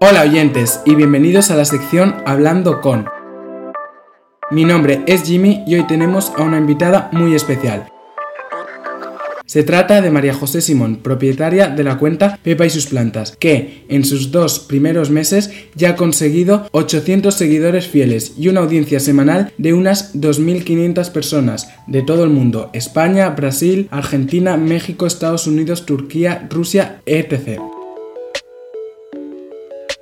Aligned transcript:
Hola 0.00 0.22
oyentes 0.22 0.80
y 0.84 0.94
bienvenidos 0.94 1.50
a 1.50 1.56
la 1.56 1.64
sección 1.64 2.22
Hablando 2.26 2.80
con. 2.80 3.08
Mi 4.50 4.64
nombre 4.64 5.02
es 5.06 5.24
Jimmy 5.24 5.62
y 5.66 5.74
hoy 5.76 5.86
tenemos 5.86 6.32
a 6.36 6.42
una 6.42 6.58
invitada 6.58 7.08
muy 7.12 7.34
especial. 7.34 7.86
Se 9.50 9.64
trata 9.64 10.00
de 10.00 10.12
María 10.12 10.32
José 10.32 10.60
Simón, 10.60 10.98
propietaria 11.02 11.66
de 11.66 11.82
la 11.82 11.98
cuenta 11.98 12.38
Pepa 12.40 12.66
y 12.66 12.70
sus 12.70 12.86
plantas, 12.86 13.36
que 13.36 13.84
en 13.88 14.04
sus 14.04 14.30
dos 14.30 14.60
primeros 14.60 15.10
meses 15.10 15.50
ya 15.74 15.90
ha 15.90 15.96
conseguido 15.96 16.68
800 16.70 17.34
seguidores 17.34 17.88
fieles 17.88 18.34
y 18.38 18.46
una 18.46 18.60
audiencia 18.60 19.00
semanal 19.00 19.52
de 19.58 19.74
unas 19.74 20.14
2.500 20.14 21.10
personas 21.10 21.68
de 21.88 22.02
todo 22.02 22.22
el 22.22 22.30
mundo, 22.30 22.70
España, 22.74 23.28
Brasil, 23.30 23.88
Argentina, 23.90 24.56
México, 24.56 25.04
Estados 25.04 25.48
Unidos, 25.48 25.84
Turquía, 25.84 26.46
Rusia, 26.48 27.00
etc. 27.04 27.58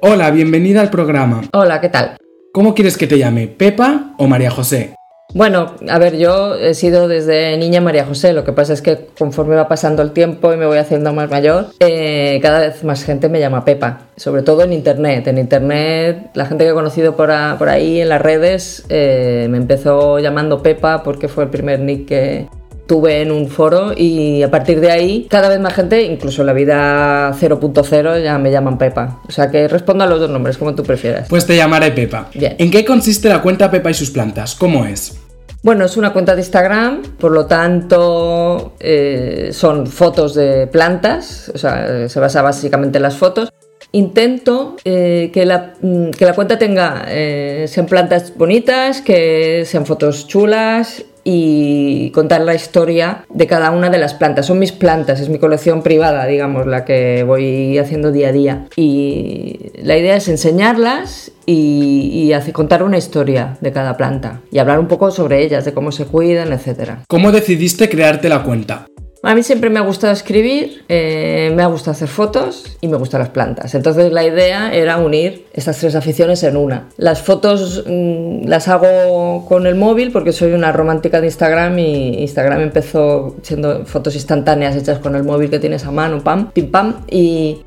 Hola, 0.03 0.31
bienvenida 0.31 0.83
al 0.83 0.91
programa. 0.91 1.49
Hola, 1.55 1.81
¿qué 1.81 1.89
tal? 1.89 2.19
¿Cómo 2.53 2.75
quieres 2.75 2.99
que 2.99 3.07
te 3.07 3.17
llame? 3.17 3.49
¿Pepa 3.49 4.15
o 4.19 4.27
María 4.27 4.51
José? 4.51 4.98
Bueno, 5.35 5.75
a 5.91 5.99
ver, 5.99 6.17
yo 6.17 6.55
he 6.55 6.73
sido 6.73 7.07
desde 7.07 7.59
niña 7.59 7.83
María 7.83 8.07
José, 8.07 8.33
lo 8.33 8.45
que 8.45 8.55
pasa 8.55 8.73
es 8.73 8.81
que 8.81 9.09
conforme 9.19 9.57
va 9.57 9.69
pasando 9.69 10.01
el 10.01 10.13
tiempo 10.13 10.55
y 10.55 10.57
me 10.57 10.65
voy 10.65 10.79
haciendo 10.79 11.13
más 11.13 11.31
mayor, 11.31 11.67
eh, 11.81 12.39
cada 12.41 12.61
vez 12.61 12.83
más 12.83 13.05
gente 13.05 13.29
me 13.29 13.39
llama 13.39 13.67
Pepa, 13.67 14.07
sobre 14.17 14.41
todo 14.41 14.63
en 14.63 14.73
Internet. 14.73 15.27
En 15.27 15.37
Internet, 15.37 16.31
la 16.33 16.47
gente 16.47 16.65
que 16.65 16.71
he 16.71 16.75
conocido 16.75 17.15
por, 17.15 17.31
ahí 17.31 18.01
en 18.01 18.09
las 18.09 18.23
redes 18.23 18.87
eh, 18.89 19.49
me 19.51 19.59
empezó 19.59 20.19
llamando 20.19 20.63
Pepa 20.63 21.03
porque 21.03 21.29
fue 21.29 21.45
el 21.45 21.51
primer 21.51 21.81
nick 21.81 22.09
que, 22.09 22.49
tuve 22.89 23.21
en 23.21 23.31
un 23.31 23.49
foro 23.49 23.93
y 23.95 24.43
a 24.43 24.51
partir 24.51 24.81
de 24.81 24.91
ahí 24.91 25.27
cada 25.31 25.49
vez 25.51 25.61
más 25.61 25.75
gente, 25.75 26.03
incluso 26.05 26.43
en 26.43 26.47
la 26.47 26.55
vida 26.55 27.33
0.0 27.39 28.25
ya 28.25 28.39
me 28.39 28.51
llaman 28.51 28.79
Pepa. 28.79 29.21
O 29.29 29.31
sea 29.31 29.51
que 29.51 29.69
respondo 29.69 30.05
a 30.05 30.07
los 30.07 30.19
dos 30.19 30.31
nombres, 30.31 30.57
como 30.57 30.75
tú 30.75 30.83
prefieras. 30.83 31.29
Pues 31.29 31.47
te 31.47 31.55
llamaré 31.55 31.93
Pepa. 31.93 32.31
¿En 32.33 32.71
qué 32.71 32.85
consiste 32.85 33.29
la 33.29 33.43
cuenta 33.43 33.71
Pepa 33.71 33.91
y 33.91 33.95
sus 33.95 34.11
plantas? 34.11 34.55
¿Cómo 34.55 34.87
es? 34.87 35.21
Bueno, 35.63 35.85
es 35.85 35.97
una 35.99 36.13
cuenta 36.13 36.35
de 36.35 36.41
Instagram, 36.41 37.03
por 37.19 37.33
lo 37.33 37.45
tanto 37.47 38.73
eh, 38.81 39.51
son 39.53 39.87
fotos 39.87 40.35
de 40.35 40.67
plantas, 40.69 41.51
o 41.55 41.59
sea, 41.59 42.09
se 42.09 42.21
basa 42.21 42.41
básicamente 42.41 42.99
en 42.99 43.03
las 43.03 43.17
fotos. 43.17 43.53
Intento 43.93 44.77
eh, 44.85 45.31
que, 45.33 45.45
la, 45.45 45.75
mm, 45.81 46.11
que, 46.11 46.25
la, 46.25 46.33
cuenta 46.35 46.59
tenga, 46.59 47.05
eh, 47.09 47.67
sean 47.69 47.87
plantas 47.87 48.35
bonitas, 48.37 49.03
que 49.03 49.65
sean 49.67 49.85
fotos 49.85 50.27
chulas 50.27 51.05
y 51.31 52.11
contar 52.13 52.41
la 52.41 52.55
historia 52.55 53.27
de 53.29 53.47
cada 53.47 53.71
una 53.71 53.91
de 53.91 53.99
las 53.99 54.15
plantas. 54.15 54.47
Son 54.47 54.59
mis 54.59 54.73
plantas, 54.73 55.21
es 55.21 55.29
mi 55.29 55.39
colección 55.39 55.83
privada, 55.83 56.25
digamos, 56.25 56.67
la 56.67 56.87
que 56.87 57.23
voy 57.23 57.77
haciendo 57.77 58.13
día 58.13 58.29
a 58.29 58.33
día. 58.33 58.67
Y 58.77 59.73
la 59.83 59.99
idea 59.99 60.17
es 60.17 60.29
enseñarlas 60.29 61.31
y, 61.45 62.33
y 62.33 62.53
contar 62.53 62.83
una 62.83 62.97
historia 62.97 63.59
de 63.61 63.73
cada 63.73 63.99
planta 63.99 64.41
y 64.51 64.59
hablar 64.59 64.81
un 64.81 64.89
poco 64.89 65.11
sobre 65.11 65.45
ellas, 65.45 65.67
de 65.67 65.75
cómo 65.75 65.93
se 65.93 66.07
cuidan, 66.07 66.51
etc. 66.51 66.93
¿Cómo 67.07 67.31
decidiste 67.31 67.91
crearte 67.91 68.31
la 68.31 68.43
cuenta? 68.43 68.87
A 69.23 69.35
mí 69.35 69.43
siempre 69.43 69.69
me 69.69 69.81
ha 69.81 69.83
gustado 69.83 70.13
escribir, 70.13 70.85
eh, 70.89 71.53
me 71.55 71.65
ha 71.65 71.67
gustado 71.67 71.91
hacer 71.91 72.07
fotos 72.07 72.77
y 72.81 72.87
me 72.87 72.97
gustan 72.97 73.21
las 73.21 73.31
plantas. 73.31 73.75
Entonces 73.75 74.13
la 74.13 74.25
idea 74.25 74.73
era 74.73 74.97
unir 74.99 75.47
estas 75.53 75.79
tres 75.79 75.97
aficiones 75.97 76.45
en 76.45 76.57
una. 76.57 76.89
Las 76.97 77.23
fotos 77.23 77.85
mm, 77.85 78.47
las 78.47 78.69
hago 78.69 79.45
con 79.49 79.67
el 79.67 79.75
móvil 79.75 80.13
porque 80.13 80.33
soy 80.33 80.53
una 80.53 80.71
romántica 80.71 81.21
de 81.21 81.27
Instagram 81.27 81.79
y 81.81 82.23
Instagram 82.23 82.61
empezó 82.61 83.37
siendo 83.43 83.85
fotos 83.87 84.15
instantáneas 84.15 84.77
hechas 84.77 85.01
con 85.01 85.17
el 85.17 85.25
móvil 85.25 85.51
que 85.51 85.59
tienes 85.59 85.85
a 85.85 85.91
mano, 85.91 86.23
pam, 86.23 86.53
pim 86.53 86.71
pam. 86.71 87.05
Y, 87.11 87.65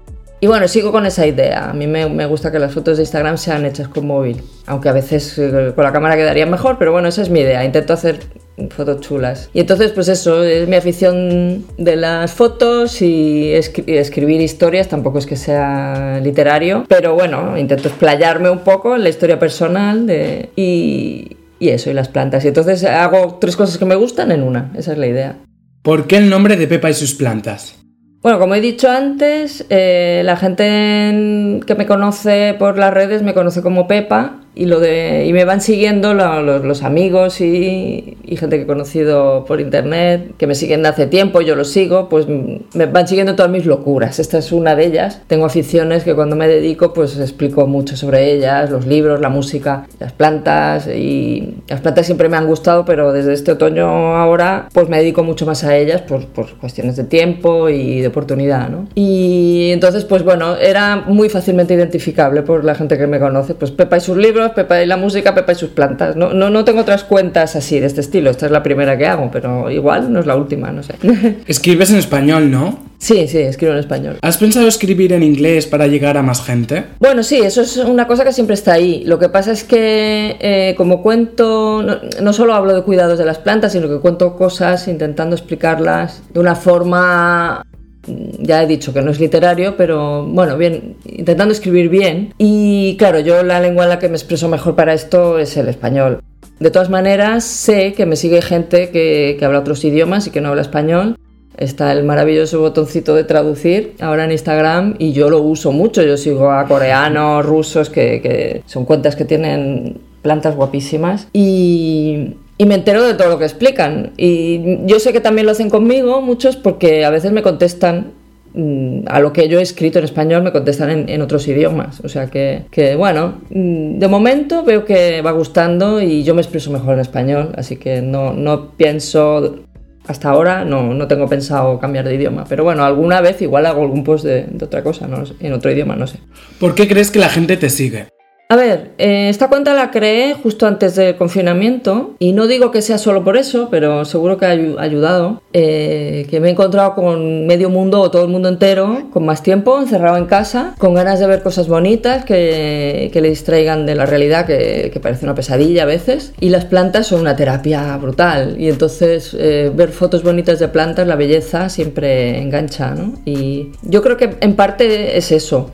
bueno, 0.48 0.68
sigo 0.70 0.92
con 0.92 1.06
esa 1.06 1.28
idea. 1.28 1.70
A 1.70 1.74
mí 1.74 1.86
me, 1.86 2.08
me, 2.10 2.26
gusta 2.26 2.52
que 2.52 2.60
las 2.60 2.74
fotos 2.74 2.98
de 2.98 3.04
Instagram 3.04 3.38
sean 3.38 3.66
hechas 3.66 3.90
con 3.90 4.08
móvil, 4.08 4.42
aunque 4.68 4.90
a 4.90 4.94
veces 4.94 5.38
eh, 5.38 5.74
con 5.76 5.84
la 5.84 5.92
cámara 5.92 6.16
quedaría 6.16 6.46
mejor, 6.46 6.78
pero 6.80 6.94
bueno, 6.94 7.10
esa 7.10 7.22
es 7.22 7.30
mi 7.30 7.42
idea. 7.42 7.64
Intento 7.64 7.94
hacer 7.94 8.22
fotos 8.70 9.02
chulas. 9.02 9.50
Y 9.54 9.60
entonces, 9.60 9.92
pues 9.92 10.08
eso, 10.08 10.44
es 10.44 10.68
mi 10.68 10.76
afición 10.76 11.66
de 11.78 11.96
las 11.96 12.34
fotos 12.34 13.02
y, 13.02 13.54
escribir 13.54 14.42
historias, 14.42 14.88
tampoco 14.88 15.20
es 15.20 15.26
que 15.26 15.36
sea 15.36 16.20
literario, 16.24 16.86
pero 16.88 17.16
bueno, 17.16 17.58
intento 17.58 17.88
explayarme 17.88 18.50
un 18.50 18.60
poco 18.60 18.96
en 18.96 19.04
la 19.04 19.10
historia 19.10 19.40
personal 19.40 20.06
de, 20.06 20.50
y, 20.56 21.38
y 21.60 21.70
eso, 21.70 21.90
y 21.90 21.94
las 21.94 22.10
plantas. 22.10 22.44
Y 22.46 22.50
entonces 22.50 22.84
hago 22.84 23.38
tres 23.40 23.56
cosas 23.56 23.78
que 23.78 23.86
me 23.86 23.96
gustan 23.96 24.32
en 24.32 24.44
una, 24.44 24.72
esa 24.78 24.92
es 24.94 24.98
la 24.98 25.08
idea. 25.08 25.38
¿Por 25.82 26.08
qué 26.08 26.18
el 26.18 26.30
nombre 26.30 26.58
de 26.58 26.68
Pepa 26.68 26.90
y 26.90 26.94
sus 26.94 27.16
plantas? 27.16 27.82
Bueno, 28.22 28.38
como 28.38 28.54
he 28.54 28.62
dicho 28.62 28.88
antes, 28.88 29.66
eh, 29.70 30.22
la 30.24 30.38
gente 30.38 31.60
que 31.66 31.76
me 31.76 31.88
conoce 31.88 32.56
por 32.60 32.78
las 32.78 32.94
redes 32.94 33.24
me 33.24 33.34
conoce 33.34 33.64
como 33.64 33.88
Pepa 33.88 34.42
y, 34.54 34.66
lo 34.66 34.80
de, 34.80 35.26
y 35.26 35.34
me 35.34 35.46
van 35.46 35.62
siguiendo 35.62 36.14
los, 36.14 36.84
amigos 36.84 37.40
y, 37.42 38.18
gente 38.38 38.58
que 38.58 38.64
he 38.64 38.68
conocido 38.68 39.46
por 39.46 39.62
internet, 39.62 40.34
que 40.38 40.48
me 40.48 40.56
siguen 40.56 40.86
hace 40.86 41.06
tiempo, 41.06 41.42
yo 41.42 41.56
los 41.56 41.70
sigo, 41.70 42.10
pues 42.10 42.26
me 42.28 42.86
van 42.88 43.08
siguiendo 43.08 43.36
todas 43.36 43.52
mis 43.52 43.66
locuras. 43.66 44.20
Esta 44.20 44.40
es 44.40 44.52
una 44.52 44.76
de 44.76 44.88
ellas. 44.88 45.22
Tengo 45.28 45.46
aficiones 45.46 46.04
que 46.04 46.16
cuando 46.16 46.36
me 46.36 46.48
dedico 46.48 46.92
pues 46.92 47.18
explico 47.20 47.68
mucho 47.68 47.96
sobre 47.96 48.32
ellas, 48.34 48.72
los 48.72 48.88
libros, 48.88 49.22
la 49.22 49.30
música, 49.30 49.88
las 50.00 50.12
plantas 50.12 50.88
y 50.88 51.56
las 51.68 51.82
plantas 51.82 52.06
siempre 52.06 52.30
me 52.30 52.38
han 52.38 52.48
gustado, 52.48 52.84
pero 52.84 53.14
desde 53.14 53.34
este 53.34 53.52
otoño 53.52 54.16
ahora 54.16 54.70
pues 54.74 54.90
me 54.90 54.98
dedico 54.98 55.24
mucho 55.24 55.46
más 55.46 55.64
a 55.64 55.76
ellas 55.78 56.02
por, 56.02 56.26
por 56.28 56.58
cuestiones 56.58 56.96
de 56.96 57.04
tiempo 57.04 57.70
y 57.70 58.02
de 58.02 58.08
oportunidad, 58.08 58.70
¿no? 58.70 58.88
Y 58.96 59.70
entonces 59.72 60.04
pues 60.04 60.24
bueno, 60.24 60.56
era 60.58 60.96
muy 61.08 61.30
fácilmente 61.30 61.74
identificable 61.74 62.42
por 62.42 62.66
la 62.66 62.76
gente 62.76 62.98
que 62.98 63.08
me 63.08 63.20
conoce, 63.20 63.54
pues 63.54 63.72
Pepa 63.72 63.98
y 63.98 64.02
sus 64.02 64.18
libros 64.18 64.51
Pepa 64.54 64.82
y 64.82 64.86
la 64.86 64.98
música, 64.98 65.34
Pepa 65.34 65.52
y 65.52 65.56
sus 65.56 65.70
plantas. 65.70 66.16
No, 66.16 66.34
no, 66.34 66.50
no 66.50 66.64
tengo 66.64 66.82
otras 66.82 67.04
cuentas 67.04 67.56
así 67.56 67.80
de 67.80 67.88
este 67.88 68.02
estilo. 68.02 68.30
Esta 68.30 68.46
es 68.46 68.52
la 68.52 68.64
primera 68.64 68.98
que 68.98 69.08
hago, 69.08 69.30
pero 69.32 69.70
igual 69.70 70.12
no 70.12 70.20
es 70.20 70.26
la 70.26 70.36
última, 70.36 70.72
no 70.72 70.84
sé. 70.84 70.96
Escribes 71.48 71.92
en 71.92 71.98
español, 71.98 72.52
¿no? 72.52 72.92
Sí, 73.02 73.28
sí, 73.28 73.40
escribo 73.40 73.74
en 73.74 73.80
español. 73.80 74.18
¿Has 74.22 74.38
pensado 74.38 74.68
escribir 74.68 75.12
en 75.12 75.24
inglés 75.24 75.66
para 75.66 75.88
llegar 75.88 76.18
a 76.18 76.22
más 76.22 76.44
gente? 76.44 76.84
Bueno, 77.00 77.24
sí, 77.24 77.40
eso 77.40 77.64
es 77.64 77.78
una 77.78 78.06
cosa 78.06 78.24
que 78.24 78.32
siempre 78.32 78.54
está 78.54 78.74
ahí. 78.74 79.04
Lo 79.06 79.18
que 79.18 79.28
pasa 79.28 79.52
es 79.52 79.64
que 79.64 80.38
eh, 80.40 80.76
como 80.78 81.02
cuento, 81.02 81.82
no, 81.82 81.98
no, 82.22 82.32
solo 82.32 82.54
hablo 82.54 82.76
de 82.76 82.84
cuidados 82.84 83.18
de 83.18 83.26
las 83.26 83.40
plantas, 83.40 83.72
sino 83.72 83.90
que 83.90 83.98
cuento 83.98 84.38
cosas 84.38 84.88
intentando 84.88 85.36
explicarlas 85.36 86.22
de 86.32 86.40
una 86.40 86.54
forma 86.54 87.66
ya 88.08 88.64
he 88.64 88.68
dicho 88.68 88.94
que 88.94 89.02
no 89.02 89.12
es 89.12 89.20
literario, 89.20 89.76
pero 89.78 90.26
bueno, 90.26 90.58
bien, 90.58 90.96
intentando 91.06 91.54
escribir 91.54 91.90
bien. 91.90 92.34
Y 92.38 92.96
claro, 92.98 93.20
yo 93.20 93.44
la 93.44 93.60
lengua 93.60 93.84
en 93.84 93.90
la 93.90 94.00
que 94.00 94.10
me 94.10 94.16
expreso 94.16 94.48
mejor 94.48 94.76
para 94.76 94.94
esto 94.94 95.40
es 95.40 95.56
el 95.58 95.68
español. 95.68 96.22
De 96.60 96.72
todas 96.72 96.90
maneras, 96.90 97.44
sé 97.44 97.94
que 97.94 98.06
me 98.06 98.16
sigue 98.16 98.42
gente 98.42 98.90
que, 98.90 99.38
habla 99.42 99.60
otros 99.60 99.84
idiomas 99.84 100.28
y 100.28 100.32
que 100.32 100.42
no 100.42 100.50
habla 100.50 100.62
español. 100.62 101.18
Está 101.58 101.92
el 101.92 102.04
maravilloso 102.04 102.60
botoncito 102.60 103.14
de 103.14 103.24
traducir 103.24 103.94
ahora 104.00 104.26
en 104.26 104.32
Instagram 104.32 104.96
y 104.98 105.12
yo 105.12 105.30
lo 105.30 105.42
uso 105.42 105.72
mucho. 105.72 106.02
Yo 106.02 106.18
sigo 106.18 106.52
a 106.52 106.66
coreanos, 106.66 107.46
rusos, 107.46 107.90
que, 107.90 108.22
que 108.22 108.64
son 108.66 108.86
cuentas 108.86 109.16
que 109.16 109.26
tienen 109.26 110.00
plantas 110.22 110.56
guapísimas. 110.56 111.28
Y, 111.34 112.36
y 112.62 112.66
me 112.68 112.76
entero 112.76 113.04
de 113.04 113.16
todo 113.16 113.28
lo 113.28 113.40
que 113.40 113.46
explican. 113.46 114.12
Y 114.18 114.86
yo 114.86 115.00
sé 115.00 115.14
que 115.14 115.20
también 115.20 115.48
lo 115.48 115.52
hacen 115.52 115.72
conmigo 115.72 116.22
muchos 116.22 116.58
porque 116.58 117.06
a 117.06 117.10
veces 117.10 117.32
me 117.32 117.42
contestan 117.42 118.12
mm, 118.54 119.06
a 119.08 119.20
lo 119.20 119.34
que 119.34 119.50
yo 119.50 119.58
he 119.58 119.64
escrito 119.64 119.98
en 119.98 120.06
español 120.06 120.44
me 120.44 120.52
contestan 120.52 121.10
en, 121.10 121.22
otros 121.24 121.48
idiomas. 121.48 122.02
O 122.02 122.08
sea 122.08 122.28
que, 122.28 122.66
que, 122.70 122.96
bueno, 122.96 123.42
mm, 123.50 123.98
de 123.98 124.08
momento 124.08 124.64
veo 124.64 124.86
que 124.86 125.24
va 125.24 125.32
gustando 125.32 126.04
y 126.04 126.24
yo 126.24 126.36
me 126.36 126.42
expreso 126.42 126.70
mejor 126.70 126.94
en 126.94 127.00
español, 127.00 127.52
así 127.58 127.78
que 127.78 128.04
no, 128.04 128.32
no 128.32 128.74
pienso, 128.78 129.62
hasta 130.06 130.30
ahora 130.30 130.64
no, 130.64 130.94
no 130.94 131.08
tengo 131.08 131.28
pensado 131.28 131.80
cambiar 131.80 132.08
de 132.08 132.14
idioma. 132.14 132.46
Pero 132.48 132.64
bueno, 132.64 132.86
alguna 132.86 133.22
vez 133.22 133.42
igual 133.42 133.66
hago 133.66 133.82
algún 133.82 134.04
post 134.04 134.24
de, 134.24 134.46
otra 134.64 134.84
cosa, 134.84 135.08
¿no? 135.08 135.24
en 135.40 135.54
otro 135.54 135.72
idioma, 135.72 135.96
no 135.96 136.06
sé. 136.06 136.20
¿Por 136.60 136.76
qué 136.76 136.88
crees 136.88 137.10
que 137.10 137.18
la 137.18 137.30
gente 137.30 137.58
te 137.58 137.72
sigue? 137.72 138.06
A 138.52 138.58
ver, 138.58 138.92
eh, 138.98 139.30
esta 139.30 139.48
cuenta 139.48 139.74
la 139.74 139.92
creé 139.92 140.34
justo 140.34 140.68
antes 140.68 140.98
del 140.98 141.16
confinamiento 141.16 142.16
y 142.20 142.34
no 142.34 142.48
digo 142.48 142.70
que 142.70 142.82
sea 142.82 142.98
solo 142.98 143.24
por 143.24 143.38
eso, 143.38 143.70
pero 143.72 144.04
seguro 144.04 144.38
que 144.38 144.46
ha 144.46 144.50
ayudado. 144.50 145.42
Eh, 145.54 146.28
que 146.30 146.42
me 146.42 146.50
he 146.50 146.52
encontrado 146.52 146.94
con 146.94 147.48
medio 147.48 147.70
mundo 147.70 148.02
o 148.02 148.12
todo 148.12 148.24
el 148.24 148.30
mundo 148.30 148.50
entero, 148.50 149.04
con 149.12 149.26
más 149.26 149.42
tiempo, 149.42 149.80
encerrado 149.80 150.18
en 150.18 150.26
casa, 150.26 150.76
con 150.78 150.94
ganas 150.94 151.22
de 151.22 151.28
ver 151.28 151.44
cosas 151.44 151.70
bonitas 151.70 152.26
que, 152.26 153.10
que 153.14 153.22
le 153.22 153.30
distraigan 153.30 153.86
de 153.86 153.96
la 153.96 154.06
realidad, 154.06 154.46
que, 154.46 154.92
que, 154.94 155.00
parece 155.00 155.24
una 155.24 155.34
pesadilla 155.34 155.84
a 155.84 155.86
veces. 155.86 156.34
Y 156.42 156.50
las 156.50 156.66
plantas 156.66 157.08
son 157.08 157.22
una 157.22 157.38
terapia 157.38 157.96
brutal. 157.96 158.58
Y 158.60 158.68
entonces 158.68 159.34
eh, 159.40 159.72
ver 159.74 159.92
fotos 159.92 160.24
bonitas 160.24 160.60
de 160.60 160.68
plantas, 160.68 161.08
la 161.08 161.16
belleza, 161.16 161.70
siempre 161.70 162.42
engancha. 162.42 162.96
¿no? 162.96 163.14
Y 163.24 163.72
yo 163.84 164.02
creo 164.02 164.18
que 164.18 164.36
en 164.42 164.58
parte 164.58 165.18
es 165.18 165.32
eso. 165.32 165.72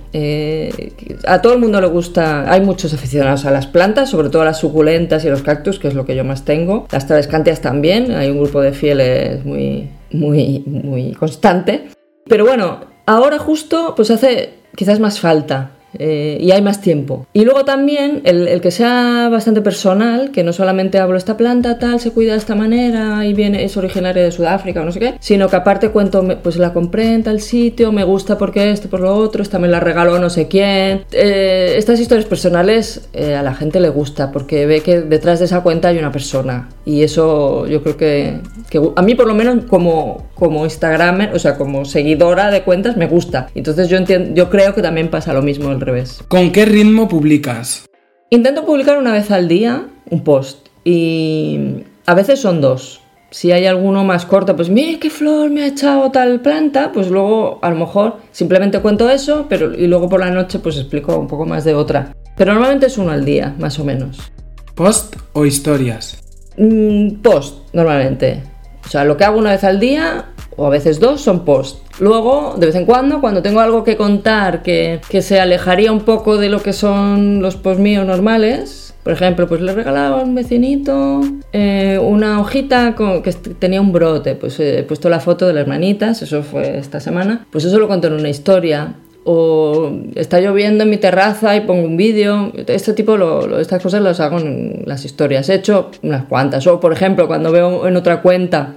a 1.25 1.41
todo 1.41 1.53
el 1.53 1.59
mundo 1.59 1.81
le 1.81 1.87
gusta. 1.87 2.51
Hay 2.51 2.66
muchos 2.67 2.93
aficionados 2.93 3.45
a 3.45 3.51
las 3.51 3.65
plantas, 3.65 4.11
sobre 4.11 4.29
todo 4.29 4.45
las 4.45 4.59
suculentas 4.59 5.25
y 5.25 5.29
los 5.29 5.41
cactus, 5.41 5.79
que 5.79 5.87
es 5.87 5.95
lo 5.95 6.05
que 6.05 6.15
yo 6.15 6.23
más 6.23 6.45
tengo. 6.45 6.87
Las 6.91 7.07
travescantias 7.07 7.61
también, 7.61 8.11
hay 8.11 8.29
un 8.29 8.37
grupo 8.37 8.61
de 8.61 8.73
fieles 8.73 9.43
muy, 9.43 9.89
muy, 10.11 10.63
muy 10.67 11.13
constante. 11.13 11.87
Pero 12.25 12.45
bueno, 12.45 12.97
Ahora 13.09 13.39
justo, 13.39 13.93
pues 13.95 14.11
hace 14.11 14.55
quizás 14.75 14.99
más 14.99 15.21
falta. 15.21 15.71
Eh, 15.99 16.37
y 16.39 16.51
hay 16.51 16.61
más 16.61 16.81
tiempo. 16.81 17.25
Y 17.33 17.45
luego 17.45 17.65
también 17.65 18.21
el, 18.23 18.61
que 18.61 18.71
sea 18.71 19.29
bastante 19.29 19.61
personal, 19.61 20.31
que 20.31 20.43
no 20.43 20.53
solamente 20.53 20.99
hablo 20.99 21.17
esta 21.17 21.37
planta 21.37 21.79
tal, 21.79 21.99
se 21.99 22.11
cuida 22.11 22.33
de 22.33 22.39
esta 22.39 22.55
manera 22.55 23.25
y 23.25 23.33
viene, 23.33 23.63
es 23.63 23.77
originaria 23.77 24.23
de 24.23 24.31
Sudáfrica 24.31 24.81
o 24.81 24.85
no 24.85 24.91
sé 24.91 24.99
qué, 24.99 25.13
sino 25.19 25.47
que 25.49 25.55
aparte 25.55 25.89
cuento, 25.89 26.25
pues 26.41 26.57
la 26.57 26.73
compré 26.73 27.13
en 27.13 27.23
tal 27.23 27.41
sitio, 27.41 27.91
me 27.91 28.03
gusta 28.03 28.37
porque 28.37 28.71
esto, 28.71 28.89
por 28.89 28.99
lo 28.99 29.15
otro, 29.15 29.43
esta 29.43 29.59
me 29.59 29.67
la 29.67 29.79
regaló 29.79 30.19
no 30.19 30.29
sé 30.29 30.47
quién. 30.47 31.05
Eh, 31.11 31.75
estas 31.77 31.99
historias 31.99 32.25
personales 32.25 33.09
eh, 33.13 33.35
a 33.35 33.43
la 33.43 33.53
gente 33.53 33.79
le 33.79 33.89
gusta 33.89 34.31
porque 34.31 34.65
ve 34.65 34.81
que 34.81 35.01
detrás 35.01 35.39
de 35.39 35.45
esa 35.45 35.61
cuenta 35.61 35.89
hay 35.89 35.97
una 35.97 36.11
persona 36.11 36.69
y 36.87 37.03
eso 37.03 37.67
yo 37.67 37.83
creo 37.83 37.97
que, 37.97 38.39
que 38.69 38.81
a 38.95 39.01
mí 39.01 39.13
por 39.13 39.27
lo 39.27 39.35
menos 39.35 39.65
como, 39.65 40.29
como 40.35 40.63
Instagramer, 40.63 41.35
o 41.35 41.39
sea, 41.39 41.57
como 41.57 41.83
seguidora 41.83 42.49
de 42.49 42.63
cuentas 42.63 42.95
me 42.95 43.07
gusta. 43.07 43.49
Entonces 43.55 43.89
yo, 43.89 43.97
entiendo, 43.97 44.33
yo 44.33 44.49
creo 44.49 44.73
que 44.73 44.81
también 44.81 45.09
pasa 45.09 45.33
lo 45.33 45.41
mismo 45.41 45.73
revés. 45.73 46.23
¿Con 46.29 46.53
qué 46.53 46.63
ritmo 46.63 47.09
publicas? 47.09 47.85
Intento 48.29 48.65
publicar 48.65 48.97
una 48.97 49.11
vez 49.11 49.31
al 49.31 49.49
día 49.49 49.85
un 50.09 50.23
post 50.23 50.69
y 50.85 51.59
a 52.05 52.15
veces 52.15 52.39
son 52.39 52.61
dos. 52.61 53.01
Si 53.31 53.51
hay 53.51 53.65
alguno 53.65 54.05
más 54.05 54.25
corto, 54.25 54.55
pues 54.55 54.69
mire 54.69 54.97
qué 54.97 55.09
flor 55.09 55.49
me 55.49 55.63
ha 55.63 55.67
echado 55.67 56.09
tal 56.11 56.39
planta, 56.39 56.93
pues 56.93 57.09
luego 57.09 57.59
a 57.63 57.69
lo 57.69 57.75
mejor 57.75 58.19
simplemente 58.31 58.79
cuento 58.79 59.09
eso, 59.09 59.47
pero 59.49 59.73
y 59.73 59.87
luego 59.87 60.07
por 60.07 60.21
la 60.21 60.31
noche 60.31 60.59
pues 60.59 60.77
explico 60.77 61.17
un 61.17 61.27
poco 61.27 61.45
más 61.45 61.65
de 61.65 61.73
otra. 61.73 62.15
Pero 62.37 62.53
normalmente 62.53 62.85
es 62.85 62.97
uno 62.97 63.11
al 63.11 63.25
día, 63.25 63.53
más 63.59 63.77
o 63.77 63.83
menos. 63.83 64.31
¿Post 64.73 65.17
o 65.33 65.45
historias? 65.45 66.23
Mm, 66.57 67.21
post, 67.21 67.73
normalmente. 67.73 68.41
O 68.85 68.89
sea, 68.89 69.03
lo 69.03 69.17
que 69.17 69.23
hago 69.25 69.37
una 69.37 69.51
vez 69.51 69.63
al 69.63 69.79
día 69.79 70.25
o 70.55 70.65
a 70.65 70.69
veces 70.69 70.99
dos 70.99 71.21
son 71.21 71.45
post. 71.45 71.83
Luego, 71.99 72.55
de 72.57 72.67
vez 72.67 72.75
en 72.75 72.85
cuando, 72.85 73.21
cuando 73.21 73.41
tengo 73.41 73.59
algo 73.59 73.83
que 73.83 73.95
contar 73.95 74.63
que, 74.63 74.99
se 75.21 75.39
alejaría 75.39 75.91
un 75.91 76.01
poco 76.01 76.37
de 76.37 76.49
lo 76.49 76.61
que 76.61 76.73
son 76.73 77.41
los 77.41 77.55
posts 77.55 77.81
míos 77.81 78.05
normales, 78.05 78.93
por 79.03 79.13
ejemplo, 79.13 79.47
pues 79.47 79.61
le 79.61 79.73
regalaba 79.73 80.19
a 80.19 80.23
un 80.23 80.35
vecinito 80.35 81.21
eh, 81.53 81.99
una 82.01 82.41
hojita 82.41 82.95
con, 82.95 83.23
que 83.23 83.31
tenía 83.33 83.81
un 83.81 83.91
brote, 83.91 84.35
pues 84.35 84.59
he 84.59 84.83
puesto 84.83 85.09
la 85.09 85.19
foto 85.19 85.47
de 85.47 85.53
las 85.53 85.67
manitas, 85.67 86.21
eso 86.21 86.43
fue 86.43 86.77
esta 86.77 86.99
semana, 86.99 87.45
pues 87.51 87.65
eso 87.65 87.79
lo 87.79 87.87
conté 87.87 88.07
en 88.07 88.13
una 88.13 88.29
historia. 88.29 88.95
O 89.29 89.91
está 90.15 90.39
lloviendo 90.39 90.85
en 90.85 90.89
mi 90.89 90.95
terraza 90.95 91.53
y 91.57 91.61
pongo 91.61 91.85
un 91.85 91.97
vídeo. 91.97 92.53
Este 92.65 92.93
tipo, 92.93 93.17
lo, 93.17 93.59
estas 93.59 93.83
cosas 93.83 94.01
las 94.01 94.21
hago 94.21 94.39
en 94.39 94.83
las 94.85 95.03
historias. 95.03 95.49
He 95.49 95.55
hecho 95.55 95.91
unas 96.01 96.23
cuantas. 96.25 96.65
O, 96.65 96.79
por 96.79 96.93
ejemplo, 96.93 97.27
cuando 97.27 97.51
veo 97.51 97.87
en 97.89 97.97
otra 97.97 98.21
cuenta 98.21 98.75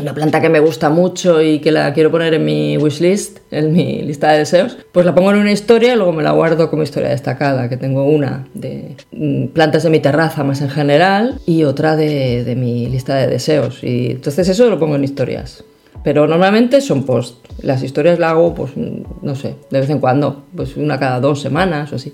una 0.00 0.12
planta 0.12 0.40
que 0.40 0.48
me 0.48 0.60
gusta 0.60 0.90
mucho 0.90 1.40
y 1.40 1.60
que 1.60 1.70
la 1.70 1.92
quiero 1.92 2.10
poner 2.10 2.34
en 2.34 2.44
mi 2.44 2.76
wishlist, 2.76 3.38
en 3.52 3.72
mi 3.72 4.02
lista 4.02 4.32
de 4.32 4.38
deseos, 4.38 4.76
pues 4.90 5.06
la 5.06 5.14
pongo 5.14 5.30
en 5.30 5.38
una 5.38 5.52
historia 5.52 5.92
y 5.92 5.96
luego 5.96 6.12
me 6.12 6.22
la 6.22 6.32
guardo 6.32 6.68
como 6.68 6.82
historia 6.82 7.10
destacada, 7.10 7.68
que 7.68 7.76
tengo 7.76 8.04
una 8.04 8.48
de 8.54 8.96
mm, 9.12 9.46
plantas 9.48 9.84
de 9.84 9.90
mi 9.90 10.00
terraza 10.00 10.42
más 10.42 10.60
en 10.62 10.70
general 10.70 11.38
y 11.46 11.64
otra 11.64 11.94
de, 11.94 12.42
de 12.42 12.56
mi 12.56 12.88
lista 12.88 13.14
de 13.14 13.28
deseos. 13.28 13.84
Y 13.84 14.10
entonces 14.10 14.48
eso 14.48 14.68
lo 14.68 14.78
pongo 14.78 14.96
en 14.96 15.04
historias. 15.04 15.64
Pero 16.02 16.26
normalmente 16.26 16.80
son 16.80 17.04
posts. 17.04 17.38
Las 17.62 17.82
historias 17.82 18.18
las 18.18 18.32
hago, 18.32 18.54
pues, 18.54 18.72
no 18.76 19.34
sé, 19.34 19.56
de 19.70 19.80
vez 19.80 19.90
en 19.90 20.00
cuando, 20.00 20.44
pues 20.54 20.76
una 20.76 20.98
cada 20.98 21.20
dos 21.20 21.40
semanas 21.40 21.92
o 21.92 21.96
así. 21.96 22.12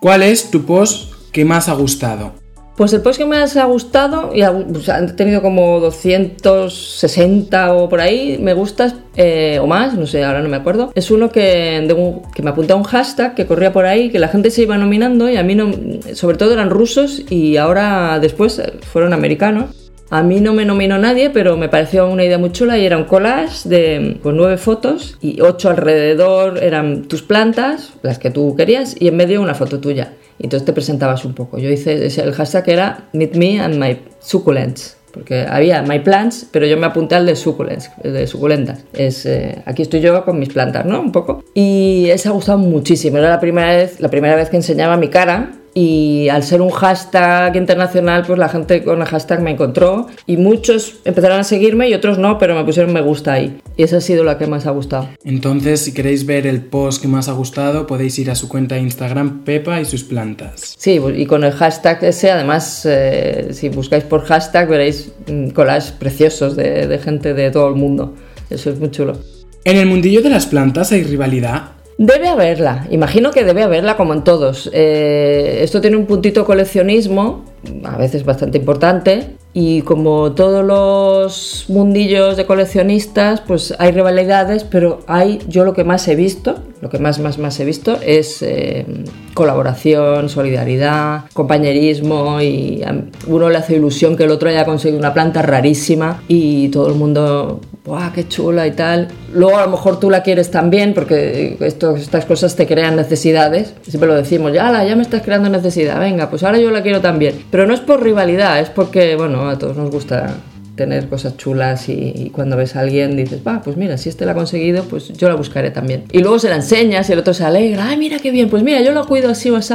¿Cuál 0.00 0.22
es 0.22 0.50
tu 0.50 0.64
post 0.64 1.12
que 1.32 1.44
más 1.44 1.68
ha 1.68 1.74
gustado? 1.74 2.32
Pues 2.76 2.92
el 2.92 3.00
post 3.00 3.18
que 3.18 3.24
más 3.24 3.56
ha 3.56 3.64
gustado, 3.64 4.32
y 4.34 4.42
han 4.42 5.16
tenido 5.16 5.40
como 5.40 5.80
260 5.80 7.72
o 7.72 7.88
por 7.88 8.00
ahí 8.00 8.36
me 8.38 8.52
gustas 8.52 8.94
eh, 9.16 9.58
o 9.62 9.66
más, 9.66 9.94
no 9.94 10.06
sé, 10.06 10.22
ahora 10.22 10.42
no 10.42 10.50
me 10.50 10.58
acuerdo. 10.58 10.92
Es 10.94 11.10
uno 11.10 11.30
que, 11.30 11.88
que 12.34 12.42
me 12.42 12.50
apuntó 12.50 12.74
a 12.74 12.76
un 12.76 12.82
hashtag 12.82 13.34
que 13.34 13.46
corría 13.46 13.72
por 13.72 13.86
ahí, 13.86 14.10
que 14.10 14.18
la 14.18 14.28
gente 14.28 14.50
se 14.50 14.62
iba 14.62 14.76
nominando 14.76 15.30
y 15.30 15.38
a 15.38 15.42
mí 15.42 15.54
no, 15.54 15.70
sobre 16.12 16.36
todo 16.36 16.52
eran 16.52 16.68
rusos 16.68 17.22
y 17.30 17.56
ahora 17.56 18.18
después 18.20 18.60
fueron 18.92 19.14
americanos. 19.14 19.85
A 20.08 20.22
mí 20.22 20.40
no 20.40 20.52
me 20.52 20.64
nominó 20.64 20.98
nadie, 20.98 21.30
pero 21.30 21.56
me 21.56 21.68
pareció 21.68 22.08
una 22.08 22.24
idea 22.24 22.38
muy 22.38 22.52
chula 22.52 22.78
y 22.78 22.86
era 22.86 22.96
un 22.96 23.04
collage 23.04 23.68
de, 23.68 24.18
con 24.22 24.36
nueve 24.36 24.56
fotos 24.56 25.18
y 25.20 25.40
ocho 25.40 25.68
alrededor 25.68 26.62
eran 26.62 27.02
tus 27.04 27.22
plantas, 27.22 27.94
las 28.02 28.18
que 28.18 28.30
tú 28.30 28.54
querías, 28.56 28.94
y 29.00 29.08
en 29.08 29.16
medio 29.16 29.42
una 29.42 29.54
foto 29.54 29.80
tuya. 29.80 30.12
Y 30.38 30.44
entonces 30.44 30.64
te 30.64 30.72
presentabas 30.72 31.24
un 31.24 31.34
poco. 31.34 31.58
Yo 31.58 31.70
hice, 31.70 32.06
el 32.06 32.32
hashtag 32.32 32.68
era 32.68 33.08
Meet 33.14 33.34
Me 33.36 33.58
and 33.58 33.82
My 33.82 33.98
Succulents, 34.20 34.96
porque 35.12 35.44
había 35.48 35.82
My 35.82 35.98
Plants, 35.98 36.46
pero 36.52 36.66
yo 36.66 36.76
me 36.76 36.86
apunté 36.86 37.16
al 37.16 37.26
de 37.26 37.34
Succulents, 37.34 37.90
de 38.04 38.26
suculentas. 38.28 38.84
Es, 38.92 39.26
eh, 39.26 39.60
aquí 39.64 39.82
estoy 39.82 40.00
yo 40.00 40.24
con 40.24 40.38
mis 40.38 40.50
plantas, 40.50 40.84
¿no? 40.84 41.00
Un 41.00 41.10
poco. 41.10 41.42
Y 41.52 42.10
ese 42.10 42.28
ha 42.28 42.32
gustado 42.32 42.58
muchísimo. 42.58 43.18
Era 43.18 43.30
la 43.30 43.40
primera 43.40 43.74
vez, 43.74 43.98
la 43.98 44.10
primera 44.10 44.36
vez 44.36 44.50
que 44.50 44.56
enseñaba 44.56 44.96
mi 44.96 45.08
cara 45.08 45.52
y 45.78 46.30
al 46.30 46.42
ser 46.42 46.62
un 46.62 46.70
hashtag 46.70 47.54
internacional, 47.54 48.24
pues 48.26 48.38
la 48.38 48.48
gente 48.48 48.82
con 48.82 49.02
el 49.02 49.06
hashtag 49.06 49.42
me 49.42 49.50
encontró 49.50 50.06
y 50.26 50.38
muchos 50.38 51.00
empezaron 51.04 51.38
a 51.38 51.44
seguirme 51.44 51.86
y 51.90 51.92
otros 51.92 52.16
no, 52.16 52.38
pero 52.38 52.54
me 52.54 52.64
pusieron 52.64 52.94
me 52.94 53.02
gusta 53.02 53.34
ahí. 53.34 53.60
Y 53.76 53.82
esa 53.82 53.98
ha 53.98 54.00
sido 54.00 54.24
la 54.24 54.38
que 54.38 54.46
más 54.46 54.66
ha 54.66 54.70
gustado. 54.70 55.10
Entonces, 55.22 55.80
si 55.82 55.92
queréis 55.92 56.24
ver 56.24 56.46
el 56.46 56.62
post 56.62 57.02
que 57.02 57.08
más 57.08 57.28
ha 57.28 57.32
gustado, 57.32 57.86
podéis 57.86 58.18
ir 58.18 58.30
a 58.30 58.34
su 58.34 58.48
cuenta 58.48 58.76
de 58.76 58.80
Instagram 58.80 59.44
Pepa 59.44 59.78
y 59.78 59.84
sus 59.84 60.02
plantas. 60.02 60.76
Sí, 60.78 60.98
y 61.14 61.26
con 61.26 61.44
el 61.44 61.52
hashtag 61.52 62.02
ese, 62.04 62.30
además, 62.30 62.86
eh, 62.86 63.48
si 63.50 63.68
buscáis 63.68 64.04
por 64.04 64.24
hashtag 64.24 64.70
veréis 64.70 65.12
mm, 65.26 65.48
collages 65.48 65.92
preciosos 65.92 66.56
de, 66.56 66.86
de 66.86 66.98
gente 66.98 67.34
de 67.34 67.50
todo 67.50 67.68
el 67.68 67.74
mundo. 67.74 68.14
Eso 68.48 68.70
es 68.70 68.78
muy 68.78 68.90
chulo. 68.90 69.18
¿En 69.64 69.76
el 69.76 69.84
mundillo 69.84 70.22
de 70.22 70.30
las 70.30 70.46
plantas 70.46 70.92
hay 70.92 71.02
rivalidad? 71.02 71.75
Debe 71.98 72.28
haberla, 72.28 72.86
imagino 72.90 73.30
que 73.30 73.42
debe 73.42 73.62
haberla 73.62 73.96
como 73.96 74.12
en 74.12 74.22
todos. 74.22 74.68
Eh, 74.74 75.60
esto 75.62 75.80
tiene 75.80 75.96
un 75.96 76.04
puntito 76.04 76.44
coleccionismo, 76.44 77.44
a 77.84 77.96
veces 77.96 78.22
bastante 78.22 78.58
importante, 78.58 79.36
y 79.54 79.80
como 79.80 80.32
todos 80.32 80.62
los 80.62 81.64
mundillos 81.68 82.36
de 82.36 82.44
coleccionistas, 82.44 83.40
pues 83.40 83.74
hay 83.78 83.92
rivalidades, 83.92 84.64
pero 84.64 85.00
hay, 85.06 85.38
yo 85.48 85.64
lo 85.64 85.72
que 85.72 85.84
más 85.84 86.06
he 86.08 86.14
visto, 86.14 86.56
lo 86.82 86.90
que 86.90 86.98
más, 86.98 87.18
más, 87.18 87.38
más 87.38 87.58
he 87.60 87.64
visto 87.64 87.96
es 88.04 88.42
eh, 88.42 88.84
colaboración, 89.32 90.28
solidaridad, 90.28 91.24
compañerismo 91.32 92.42
y 92.42 92.82
a 92.82 92.94
uno 93.26 93.48
le 93.48 93.56
hace 93.56 93.76
ilusión 93.76 94.18
que 94.18 94.24
el 94.24 94.30
otro 94.32 94.50
haya 94.50 94.66
conseguido 94.66 94.98
una 94.98 95.14
planta 95.14 95.40
rarísima 95.40 96.22
y 96.28 96.68
todo 96.68 96.88
el 96.88 96.94
mundo 96.96 97.62
¡guau, 97.86 98.12
qué 98.12 98.28
chula 98.28 98.66
y 98.66 98.72
tal! 98.72 99.08
Luego 99.36 99.58
a 99.58 99.66
lo 99.66 99.70
mejor 99.70 100.00
tú 100.00 100.10
la 100.10 100.22
quieres 100.22 100.50
también 100.50 100.94
porque 100.94 101.58
estas 101.60 102.24
cosas 102.24 102.56
te 102.56 102.66
crean 102.66 102.96
necesidades. 102.96 103.74
Siempre 103.86 104.08
lo 104.08 104.14
decimos, 104.14 104.52
ya, 104.54 104.82
ya 104.82 104.96
me 104.96 105.02
estás 105.02 105.22
creando 105.22 105.50
necesidad, 105.50 106.00
venga, 106.00 106.30
pues 106.30 106.42
ahora 106.42 106.58
yo 106.58 106.70
la 106.70 106.82
quiero 106.82 107.02
también. 107.02 107.44
Pero 107.50 107.66
no 107.66 107.74
es 107.74 107.80
por 107.80 108.02
rivalidad, 108.02 108.58
es 108.60 108.70
porque, 108.70 109.14
bueno, 109.14 109.48
a 109.48 109.58
todos 109.58 109.76
nos 109.76 109.90
gusta 109.90 110.36
tener 110.74 111.08
cosas 111.08 111.36
chulas 111.36 111.88
y, 111.88 112.30
cuando 112.32 112.56
ves 112.56 112.76
a 112.76 112.80
alguien 112.80 113.16
dices, 113.16 113.40
va, 113.46 113.62
pues 113.62 113.76
mira, 113.76 113.98
si 113.98 114.08
este 114.08 114.24
la 114.24 114.32
ha 114.32 114.34
conseguido, 114.34 114.84
pues 114.84 115.08
yo 115.14 115.28
la 115.28 115.34
buscaré 115.34 115.70
también. 115.70 116.04
Y 116.12 116.20
luego 116.20 116.38
se 116.38 116.48
la 116.48 116.56
enseñas 116.56 117.08
y 117.08 117.12
el 117.12 117.18
otro 117.18 117.34
se 117.34 117.44
alegra, 117.44 117.88
ay, 117.88 117.96
mira 117.96 118.18
qué 118.18 118.30
bien, 118.30 118.48
pues 118.48 118.62
mira, 118.62 118.80
yo 118.80 118.92
la 118.92 119.04
cuido 119.04 119.30
así 119.30 119.50
o 119.50 119.56
así. 119.56 119.74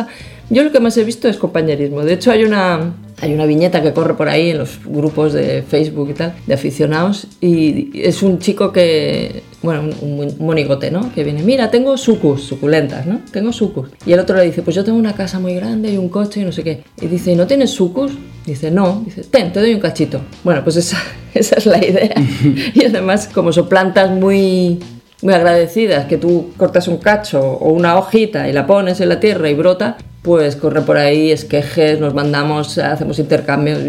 Yo 0.50 0.63
lo 0.63 0.72
que 0.72 0.80
más 0.80 0.98
he 0.98 1.03
visto 1.03 1.27
es 1.27 1.38
compañerismo. 1.38 2.03
De 2.03 2.13
hecho, 2.13 2.32
hay 2.32 2.44
una, 2.44 2.94
hay 3.22 3.34
una 3.34 3.46
viñeta 3.46 3.82
que 3.82 3.94
corre 3.94 4.15
por 4.15 4.30
ahí 4.30 4.50
en 4.50 4.60
los 4.60 4.80
grupos 4.86 5.34
de 5.34 5.63
Facebook 5.63 6.10
y 6.10 6.13
tal, 6.13 6.34
de 6.46 6.53
aficionados, 6.53 7.27
y 7.39 7.91
es 8.01 8.22
un 8.22 8.39
chico 8.39 8.72
que, 8.72 9.44
bueno, 9.62 9.89
un, 10.01 10.36
monigote, 10.39 10.91
¿no? 10.91 11.13
Que 11.13 11.24
viene, 11.24 11.44
mira, 11.44 11.70
tengo 11.70 11.98
sucus, 11.98 12.44
suculentas, 12.44 13.06
¿no? 13.06 13.22
Tengo 13.32 13.51
sucus. 13.53 13.89
Y 14.06 14.13
el 14.13 14.20
otro 14.20 14.36
le 14.36 14.44
dice, 14.44 14.62
pues 14.62 14.75
yo 14.75 14.84
tengo 14.84 14.98
una 14.98 15.13
casa 15.13 15.39
muy 15.39 15.53
grande 15.53 15.91
y 15.91 15.98
un 15.98 16.10
coche 16.10 16.41
y 16.41 16.46
no 16.46 16.51
sé 16.51 16.63
qué. 16.63 16.84
Y 17.00 17.08
dice, 17.08 17.32
¿y 17.32 17.36
no 17.36 17.48
tienes 17.48 17.72
sucus? 17.72 18.12
Dice, 18.46 18.72
no. 18.72 19.03
Dice, 19.06 19.24
ten, 19.24 19.51
te 19.53 19.60
doy 19.60 19.74
un 19.74 19.80
cachito. 19.80 20.22
Bueno, 20.44 20.63
pues 20.63 20.77
esa, 20.77 20.98
esa 21.34 21.56
es 21.56 21.65
la 21.65 21.77
idea. 21.77 22.15
y 22.74 22.86
además, 22.86 23.30
como 23.32 23.51
son 23.51 23.70
plantas 23.70 24.10
muy 24.10 24.80
muy 25.22 25.34
agradecidas, 25.34 26.06
que 26.06 26.18
tú 26.18 26.51
cortas 26.58 26.88
un 26.88 26.98
cacho 26.98 27.39
o 27.39 27.72
una 27.72 27.98
hojita 27.98 28.50
y 28.50 28.53
la 28.53 28.65
pones 28.65 29.01
en 29.01 29.10
la 29.10 29.20
tierra 29.20 29.50
y 29.50 29.53
brota, 29.53 29.98
pues 30.22 30.56
corre 30.56 30.82
por 30.82 30.98
ahí, 30.98 31.32
esquejes, 31.32 32.00
nos 32.00 32.13
mandamos, 32.13 32.77
hacemos 32.77 33.20
intercambios. 33.20 33.80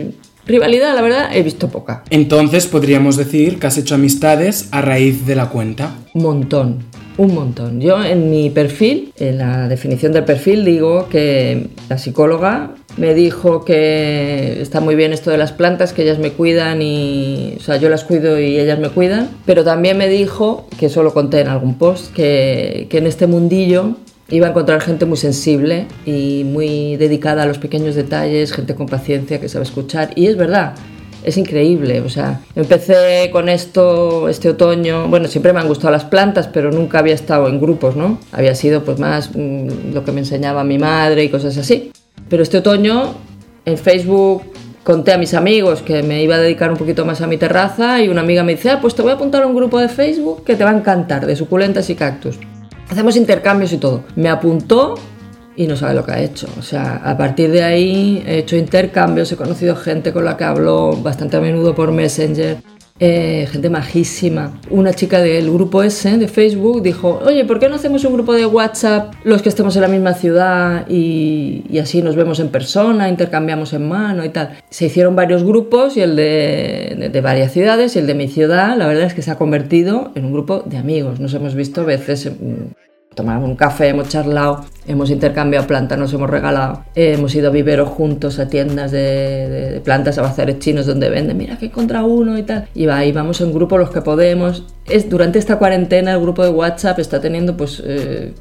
Rivalidad, 0.46 0.94
la 0.94 1.02
verdad, 1.02 1.36
he 1.36 1.42
visto 1.42 1.68
poca. 1.68 2.02
Entonces 2.10 2.66
podríamos 2.66 3.16
decir 3.16 3.58
que 3.58 3.66
has 3.68 3.78
hecho 3.78 3.94
amistades 3.94 4.68
a 4.72 4.82
raíz 4.82 5.24
de 5.24 5.36
la 5.36 5.48
cuenta. 5.50 5.94
Montón, 6.14 6.80
un 7.16 7.34
montón. 7.34 7.80
Yo 7.80 8.02
en 8.02 8.30
mi 8.30 8.50
perfil, 8.50 9.12
en 9.18 9.38
la 9.38 9.68
definición 9.68 10.12
del 10.12 10.24
perfil, 10.24 10.64
digo 10.64 11.08
que 11.08 11.68
la 11.88 11.96
psicóloga 11.96 12.74
me 12.96 13.14
dijo 13.14 13.64
que 13.64 14.60
está 14.60 14.80
muy 14.80 14.96
bien 14.96 15.12
esto 15.12 15.30
de 15.30 15.38
las 15.38 15.52
plantas, 15.52 15.92
que 15.92 16.02
ellas 16.02 16.18
me 16.18 16.32
cuidan 16.32 16.82
y, 16.82 17.54
o 17.58 17.60
sea, 17.60 17.76
yo 17.76 17.88
las 17.88 18.04
cuido 18.04 18.38
y 18.38 18.58
ellas 18.58 18.78
me 18.78 18.88
cuidan, 18.88 19.30
pero 19.46 19.64
también 19.64 19.96
me 19.96 20.08
dijo, 20.08 20.66
que 20.78 20.86
eso 20.86 21.02
lo 21.02 21.14
conté 21.14 21.40
en 21.40 21.48
algún 21.48 21.78
post, 21.78 22.12
que, 22.12 22.88
que 22.90 22.98
en 22.98 23.06
este 23.06 23.26
mundillo 23.26 23.96
iba 24.32 24.46
a 24.46 24.50
encontrar 24.50 24.80
gente 24.80 25.04
muy 25.04 25.18
sensible 25.18 25.86
y 26.06 26.42
muy 26.44 26.96
dedicada 26.96 27.42
a 27.42 27.46
los 27.46 27.58
pequeños 27.58 27.94
detalles, 27.94 28.52
gente 28.52 28.74
con 28.74 28.86
paciencia 28.86 29.38
que 29.38 29.48
sabe 29.48 29.64
escuchar. 29.64 30.10
Y 30.16 30.26
es 30.26 30.38
verdad, 30.38 30.74
es 31.22 31.36
increíble. 31.36 32.00
O 32.00 32.08
sea, 32.08 32.40
empecé 32.56 33.28
con 33.30 33.50
esto 33.50 34.30
este 34.30 34.48
otoño. 34.48 35.06
Bueno, 35.08 35.28
siempre 35.28 35.52
me 35.52 35.60
han 35.60 35.68
gustado 35.68 35.92
las 35.92 36.04
plantas, 36.04 36.48
pero 36.48 36.72
nunca 36.72 36.98
había 36.98 37.14
estado 37.14 37.46
en 37.46 37.60
grupos, 37.60 37.94
¿no? 37.94 38.18
Había 38.32 38.54
sido 38.54 38.82
pues 38.84 38.98
más 38.98 39.30
mm, 39.34 39.92
lo 39.92 40.02
que 40.02 40.12
me 40.12 40.20
enseñaba 40.20 40.64
mi 40.64 40.78
madre 40.78 41.24
y 41.24 41.28
cosas 41.28 41.58
así. 41.58 41.92
Pero 42.30 42.42
este 42.42 42.58
otoño 42.58 43.14
en 43.66 43.76
Facebook 43.76 44.44
conté 44.82 45.12
a 45.12 45.18
mis 45.18 45.34
amigos 45.34 45.82
que 45.82 46.02
me 46.02 46.22
iba 46.22 46.36
a 46.36 46.38
dedicar 46.38 46.70
un 46.70 46.78
poquito 46.78 47.04
más 47.04 47.20
a 47.20 47.26
mi 47.26 47.36
terraza 47.36 48.00
y 48.00 48.08
una 48.08 48.22
amiga 48.22 48.42
me 48.42 48.52
dice, 48.52 48.70
ah, 48.70 48.78
pues 48.80 48.94
te 48.94 49.02
voy 49.02 49.12
a 49.12 49.14
apuntar 49.14 49.42
a 49.42 49.46
un 49.46 49.54
grupo 49.54 49.78
de 49.78 49.88
Facebook 49.88 50.42
que 50.42 50.56
te 50.56 50.64
va 50.64 50.70
a 50.70 50.76
encantar, 50.76 51.26
de 51.26 51.36
suculentas 51.36 51.90
y 51.90 51.94
cactus. 51.94 52.38
Hacemos 52.92 53.16
intercambios 53.16 53.72
y 53.72 53.78
todo. 53.78 54.04
Me 54.16 54.28
apuntó 54.28 54.96
y 55.56 55.66
no 55.66 55.78
sabe 55.78 55.94
lo 55.94 56.04
que 56.04 56.12
ha 56.12 56.20
hecho. 56.20 56.46
O 56.58 56.62
sea, 56.62 56.96
a 57.02 57.16
partir 57.16 57.50
de 57.50 57.62
ahí 57.62 58.22
he 58.26 58.40
hecho 58.40 58.54
intercambios, 58.54 59.32
he 59.32 59.36
conocido 59.36 59.74
gente 59.76 60.12
con 60.12 60.26
la 60.26 60.36
que 60.36 60.44
hablo 60.44 60.94
bastante 60.98 61.38
a 61.38 61.40
menudo 61.40 61.74
por 61.74 61.90
Messenger. 61.90 62.58
Eh, 63.00 63.48
gente 63.50 63.68
majísima. 63.68 64.60
Una 64.70 64.92
chica 64.92 65.20
del 65.20 65.50
grupo 65.50 65.82
ese 65.82 66.18
de 66.18 66.28
Facebook 66.28 66.82
dijo, 66.82 67.20
oye, 67.24 67.44
¿por 67.44 67.58
qué 67.58 67.68
no 67.68 67.74
hacemos 67.74 68.04
un 68.04 68.12
grupo 68.12 68.34
de 68.34 68.46
WhatsApp 68.46 69.14
los 69.24 69.42
que 69.42 69.48
estemos 69.48 69.74
en 69.76 69.82
la 69.82 69.88
misma 69.88 70.14
ciudad 70.14 70.86
y, 70.88 71.64
así 71.80 72.02
nos 72.02 72.16
vemos 72.16 72.38
en 72.38 72.48
persona, 72.48 73.08
intercambiamos 73.08 73.72
en 73.72 73.88
mano 73.88 74.24
y 74.24 74.28
tal? 74.28 74.58
Se 74.70 74.86
hicieron 74.86 75.16
varios 75.16 75.42
grupos 75.42 75.96
y 75.96 76.02
el 76.02 76.14
de, 76.14 77.10
de, 77.12 77.20
varias 77.20 77.52
ciudades 77.52 77.96
y 77.96 77.98
el 77.98 78.06
de 78.06 78.14
mi 78.14 78.28
ciudad, 78.28 78.76
la 78.76 78.86
verdad 78.86 79.04
es 79.04 79.14
que 79.14 79.22
se 79.22 79.30
ha 79.30 79.36
convertido 79.36 80.12
en 80.14 80.26
un 80.26 80.32
grupo 80.32 80.62
de 80.64 80.76
amigos. 80.76 81.18
Nos 81.18 81.34
hemos 81.34 81.54
visto 81.54 81.84
veces 81.84 82.30
tomamos 83.14 83.48
un 83.48 83.56
café, 83.56 83.88
hemos 83.88 84.08
charlado, 84.08 84.64
hemos 84.86 85.10
intercambiado 85.10 85.66
plantas, 85.66 85.98
nos 85.98 86.12
hemos 86.12 86.28
regalado, 86.28 86.84
hemos 86.94 87.34
ido 87.34 87.48
a 87.48 87.50
viveros 87.52 87.88
juntos 87.88 88.38
a 88.38 88.48
tiendas 88.48 88.90
de, 88.90 89.80
plantas, 89.84 90.18
a 90.18 90.22
bazares 90.22 90.58
chinos 90.58 90.86
donde 90.86 91.10
venden, 91.10 91.36
mira 91.36 91.56
que 91.58 91.70
contra 91.70 92.04
uno 92.04 92.38
y 92.38 92.42
tal. 92.42 92.68
Y 92.74 92.86
va, 92.86 93.04
y 93.04 93.12
vamos 93.12 93.40
en 93.40 93.52
grupo 93.52 93.78
los 93.78 93.90
que 93.90 94.02
podemos. 94.02 94.64
Es, 94.88 95.08
durante 95.08 95.38
esta 95.38 95.58
cuarentena 95.58 96.12
el 96.12 96.20
grupo 96.20 96.42
de 96.42 96.50
WhatsApp 96.50 96.98
está 96.98 97.20
teniendo 97.20 97.56
pues 97.56 97.82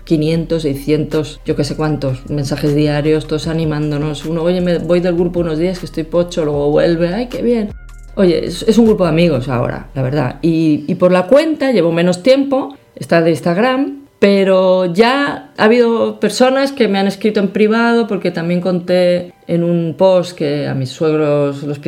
500, 0.04 0.66
eh, 0.66 0.74
600, 0.74 1.42
yo 1.46 1.56
qué 1.56 1.64
sé 1.64 1.76
cuántos 1.76 2.30
mensajes 2.30 2.74
diarios, 2.74 3.28
todos 3.28 3.48
animándonos. 3.48 4.26
Uno, 4.26 4.44
oye, 4.44 4.62
me 4.62 4.78
voy 4.80 5.00
del 5.00 5.16
grupo 5.16 5.42
unos 5.42 5.58
días 5.58 5.80
que 5.80 5.86
estoy 5.86 6.04
pocho, 6.04 6.46
luego 6.46 6.70
vuelve, 6.72 7.14
ay, 7.14 7.28
qué 7.28 7.42
bien. 7.42 7.72
Oye, 8.16 8.46
es, 8.46 8.64
es 8.64 8.78
un 8.78 8.86
grupo 8.86 9.04
de 9.04 9.10
amigos 9.10 9.48
ahora, 9.48 9.90
la 9.94 10.02
verdad. 10.02 10.40
Y, 10.42 10.84
y 10.88 10.96
por 10.96 11.12
la 11.12 11.28
cuenta 11.28 11.72
llevo 11.72 11.92
menos 11.92 12.24
tiempo, 12.24 12.76
está 12.96 13.22
de 13.22 13.32
Instagram, 13.32 14.01
pero 14.22 14.86
ya 14.86 15.50
ha 15.58 15.64
habido 15.64 16.20
personas 16.20 16.72
que 16.72 16.88
me 16.88 17.00
han 17.00 17.08
escrito 17.08 17.40
en 17.40 17.48
privado 17.48 18.06
porque 18.06 18.30
también 18.30 18.62
conté 18.62 19.34
en 19.48 19.64
un 19.64 19.96
post 19.98 20.38
que 20.38 20.68
a 20.68 20.76
mis 20.76 20.92
suegros 20.92 21.64
los, 21.64 21.80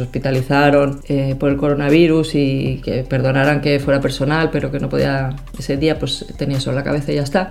hospitalizaron 0.00 1.02
eh, 1.06 1.36
por 1.38 1.50
el 1.50 1.58
coronavirus 1.58 2.34
y 2.34 2.80
que 2.82 3.04
perdonaran 3.04 3.60
que 3.60 3.78
fuera 3.78 4.00
personal, 4.00 4.48
pero 4.50 4.72
que 4.72 4.80
no 4.80 4.88
podía, 4.88 5.36
ese 5.58 5.76
día 5.76 5.98
pues 5.98 6.24
tenía 6.38 6.56
eso 6.56 6.70
en 6.70 6.76
la 6.76 6.82
cabeza 6.82 7.12
y 7.12 7.16
ya 7.16 7.24
está. 7.24 7.50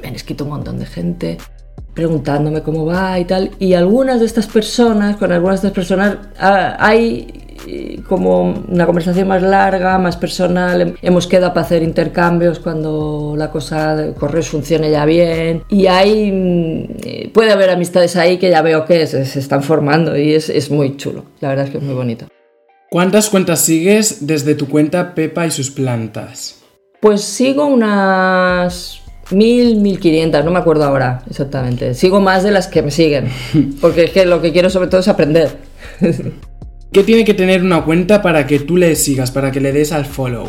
Me 0.00 0.08
han 0.08 0.14
escrito 0.14 0.44
un 0.44 0.50
montón 0.50 0.78
de 0.78 0.86
gente 0.86 1.36
preguntándome 1.92 2.62
cómo 2.62 2.86
va 2.86 3.20
y 3.20 3.26
tal. 3.26 3.50
Y 3.58 3.74
algunas 3.74 4.20
de 4.20 4.24
estas 4.24 4.46
personas, 4.46 5.16
con 5.16 5.30
algunas 5.30 5.60
de 5.60 5.68
estas 5.68 5.74
personas, 5.74 6.16
ah, 6.38 6.78
hay 6.78 7.41
como 8.08 8.64
una 8.68 8.86
conversación 8.86 9.28
más 9.28 9.42
larga, 9.42 9.98
más 9.98 10.16
personal. 10.16 10.96
Hemos 11.02 11.26
quedado 11.26 11.54
para 11.54 11.66
hacer 11.66 11.82
intercambios 11.82 12.58
cuando 12.58 13.34
la 13.36 13.50
cosa 13.50 13.96
de 13.96 14.14
correos 14.14 14.48
funcione 14.48 14.90
ya 14.90 15.04
bien. 15.04 15.64
Y 15.68 15.86
hay, 15.86 16.30
mm, 16.32 17.30
puede 17.32 17.52
haber 17.52 17.70
amistades 17.70 18.16
ahí 18.16 18.38
que 18.38 18.50
ya 18.50 18.62
veo 18.62 18.84
que 18.84 19.06
se, 19.06 19.24
se 19.24 19.38
están 19.40 19.62
formando 19.62 20.16
y 20.16 20.34
es, 20.34 20.48
es 20.48 20.70
muy 20.70 20.96
chulo. 20.96 21.24
La 21.40 21.48
verdad 21.48 21.66
es 21.66 21.70
que 21.70 21.78
es 21.78 21.84
muy 21.84 21.94
bonito. 21.94 22.26
¿Cuántas 22.90 23.30
cuentas 23.30 23.60
sigues 23.60 24.26
desde 24.26 24.54
tu 24.54 24.68
cuenta 24.68 25.14
Pepa 25.14 25.46
y 25.46 25.50
sus 25.50 25.70
plantas? 25.70 26.62
Pues 27.00 27.22
sigo 27.22 27.66
unas 27.66 29.00
mil, 29.30 29.76
mil 29.76 29.98
quinientas, 29.98 30.44
no 30.44 30.50
me 30.50 30.58
acuerdo 30.58 30.84
ahora 30.84 31.22
exactamente. 31.28 31.94
Sigo 31.94 32.20
más 32.20 32.42
de 32.42 32.50
las 32.50 32.68
que 32.68 32.82
me 32.82 32.90
siguen, 32.90 33.28
porque 33.80 34.04
es 34.04 34.10
que 34.10 34.26
lo 34.26 34.42
que 34.42 34.52
quiero 34.52 34.70
sobre 34.70 34.88
todo 34.88 35.00
es 35.00 35.08
aprender. 35.08 35.56
¿Qué 36.92 37.04
tiene 37.04 37.24
que 37.24 37.32
tener 37.32 37.62
una 37.62 37.86
cuenta 37.86 38.20
para 38.20 38.46
que 38.46 38.58
tú 38.58 38.76
le 38.76 38.94
sigas, 38.96 39.30
para 39.30 39.50
que 39.50 39.60
le 39.60 39.72
des 39.72 39.92
al 39.92 40.04
follow? 40.04 40.46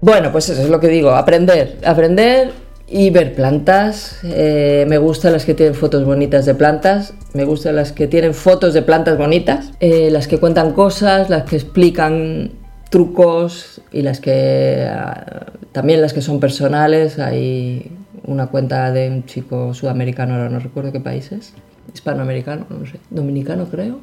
Bueno, 0.00 0.30
pues 0.30 0.48
eso 0.48 0.62
es 0.62 0.70
lo 0.70 0.78
que 0.78 0.86
digo, 0.86 1.10
aprender, 1.10 1.78
aprender 1.84 2.52
y 2.86 3.10
ver 3.10 3.34
plantas. 3.34 4.20
Eh, 4.22 4.86
me 4.88 4.98
gustan 4.98 5.32
las 5.32 5.44
que 5.44 5.54
tienen 5.54 5.74
fotos 5.74 6.04
bonitas 6.04 6.46
de 6.46 6.54
plantas, 6.54 7.12
me 7.34 7.44
gustan 7.44 7.74
las 7.74 7.90
que 7.90 8.06
tienen 8.06 8.34
fotos 8.34 8.72
de 8.72 8.82
plantas 8.82 9.18
bonitas, 9.18 9.72
eh, 9.80 10.12
las 10.12 10.28
que 10.28 10.38
cuentan 10.38 10.74
cosas, 10.74 11.28
las 11.28 11.42
que 11.42 11.56
explican 11.56 12.52
trucos 12.88 13.82
y 13.90 14.02
las 14.02 14.20
que 14.20 14.86
ah, 14.88 15.46
también 15.72 16.00
las 16.00 16.12
que 16.12 16.22
son 16.22 16.38
personales. 16.38 17.18
Hay 17.18 17.90
una 18.26 18.46
cuenta 18.46 18.92
de 18.92 19.08
un 19.08 19.26
chico 19.26 19.74
sudamericano, 19.74 20.34
ahora 20.34 20.50
no 20.50 20.60
recuerdo 20.60 20.92
qué 20.92 21.00
país 21.00 21.32
es, 21.32 21.52
hispanoamericano, 21.92 22.66
no 22.70 22.86
sé, 22.86 23.00
dominicano 23.10 23.66
creo 23.68 23.98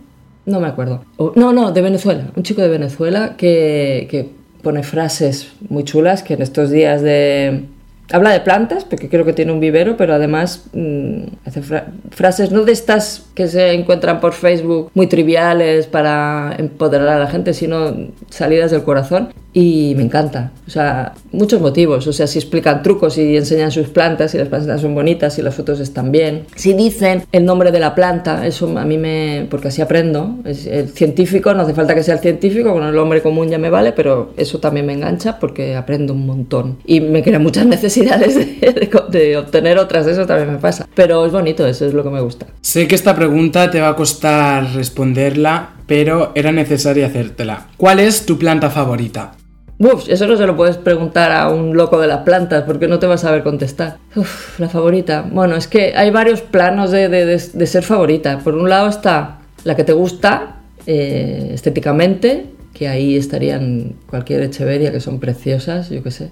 no 0.48 0.60
me 0.60 0.68
acuerdo. 0.68 1.04
no, 1.36 1.54
no, 1.54 1.72
de 1.72 1.82
Venezuela. 1.82 2.32
Un 2.36 2.44
chico 2.44 2.62
de 2.62 2.70
Venezuela 2.70 3.36
que, 3.38 4.08
que 4.10 4.30
pone 4.64 4.82
frases 4.82 5.52
muy 5.70 5.84
chulas 5.84 6.24
que 6.24 6.34
en 6.34 6.42
estos 6.42 6.72
días 6.72 7.02
de, 7.02 7.66
habla 8.12 8.32
de 8.32 8.40
plantas, 8.40 8.86
porque 8.86 9.10
creo 9.10 9.26
que 9.26 9.34
tiene 9.34 9.52
un 9.52 9.60
vivero, 9.60 9.98
pero 9.98 10.14
además 10.14 10.66
mm, 10.74 11.24
hace 11.46 11.62
frases 12.12 12.52
no 12.52 12.64
de 12.64 12.72
estas 12.72 13.26
que 13.36 13.48
se 13.48 13.74
encuentran 13.74 14.20
por 14.20 14.34
Facebook 14.34 14.90
muy 14.94 15.08
triviales 15.08 15.86
para 15.88 16.56
empoderar 16.58 17.10
a 17.10 17.20
la 17.20 17.28
gente, 17.28 17.54
sino 17.54 17.94
salidas 18.30 18.72
del 18.72 18.84
corazón. 18.84 19.34
Y 19.60 19.96
me 19.96 20.04
encanta. 20.04 20.52
O 20.68 20.70
sea, 20.70 21.16
muchos 21.32 21.60
motivos. 21.60 22.06
O 22.06 22.14
sea, 22.14 22.28
si 22.28 22.38
explican 22.38 22.84
trucos 22.84 23.18
y 23.18 23.36
enseñan 23.36 23.72
sus 23.72 23.88
plantas, 23.88 24.30
si 24.30 24.38
las 24.38 24.50
plantas 24.50 24.82
son 24.82 24.94
bonitas, 24.94 25.34
si 25.34 25.42
las 25.42 25.56
fotos 25.56 25.80
están 25.80 26.12
bien. 26.12 26.46
Si 26.54 26.74
dicen 26.74 27.24
el 27.32 27.44
nombre 27.44 27.72
de 27.72 27.80
la 27.80 27.96
planta, 27.96 28.46
eso 28.46 28.78
a 28.78 28.86
mí 28.86 29.00
me... 29.00 29.48
porque 29.50 29.70
así 29.70 29.82
aprendo. 29.82 30.36
El 30.46 30.90
científico, 30.90 31.56
no 31.56 31.64
hace 31.64 31.74
falta 31.74 31.96
que 31.96 32.04
sea 32.04 32.14
el 32.14 32.20
científico, 32.20 32.72
con 32.72 32.84
el 32.84 32.96
hombre 33.00 33.24
común 33.24 33.50
ya 33.50 33.58
me 33.58 33.72
vale, 33.72 33.94
pero 33.94 34.32
eso 34.38 34.60
también 34.60 34.86
me 34.86 34.94
engancha 34.94 35.40
porque 35.40 35.76
aprendo 35.76 36.14
un 36.14 36.28
montón. 36.28 36.78
Y 36.86 37.02
me 37.02 37.24
crea 37.24 37.40
muchas 37.40 37.66
necesidades 37.76 38.36
de, 38.36 39.38
obtener 39.38 39.80
otras, 39.80 40.06
eso 40.06 40.28
también 40.28 40.52
me 40.52 40.60
pasa. 40.60 40.88
Pero 40.94 41.26
es 41.26 41.32
bonito, 41.32 41.66
eso 41.66 41.88
es 41.88 41.96
lo 41.96 42.04
que 42.04 42.12
me 42.12 42.22
gusta. 42.22 42.46
Sé 42.62 42.88
que 42.88 42.94
esta 42.94 43.16
pregunta 43.16 43.72
te 43.72 43.82
va 43.82 43.90
a 43.90 43.96
costar 43.96 44.76
responderla, 44.76 45.78
pero 45.88 46.32
era 46.36 46.52
necesaria 46.52 47.08
hacértela. 47.08 47.70
¿Cuál 47.78 48.00
es 48.02 48.28
tu 48.28 48.38
planta 48.38 48.70
favorita? 48.70 49.37
Uf, 49.80 50.10
eso 50.10 50.26
no 50.26 50.38
se 50.38 50.48
lo 50.48 50.56
puedes 50.56 50.78
preguntar 50.78 51.32
a 51.32 51.50
un 51.50 51.78
loco 51.78 52.00
de 52.00 52.08
las 52.08 52.20
plantas 52.20 52.64
porque 52.64 52.88
no 52.88 52.98
te 52.98 53.06
vas 53.06 53.24
a 53.24 53.28
saber 53.28 53.44
contestar. 53.44 53.98
Uf, 54.16 54.60
la 54.60 54.70
favorita. 54.70 55.26
Bueno, 55.32 55.56
es 55.56 55.68
que 55.68 55.94
hay 55.96 56.10
varios 56.10 56.42
planos 56.42 56.92
de, 56.92 57.40
ser 57.40 57.84
favorita. 57.84 58.40
Por 58.40 58.56
un 58.56 58.70
lado 58.70 58.90
está 58.90 59.40
la 59.64 59.76
que 59.76 59.84
te 59.84 59.94
gusta 59.94 60.58
eh, 60.88 61.52
estéticamente, 61.54 62.46
que 62.74 62.88
ahí 62.88 63.16
estarían 63.16 63.96
cualquier 64.10 64.42
Echeveria, 64.44 64.92
que 64.92 65.00
son 65.00 65.20
preciosas, 65.20 65.90
yo 65.90 66.02
qué 66.02 66.12
sé. 66.12 66.32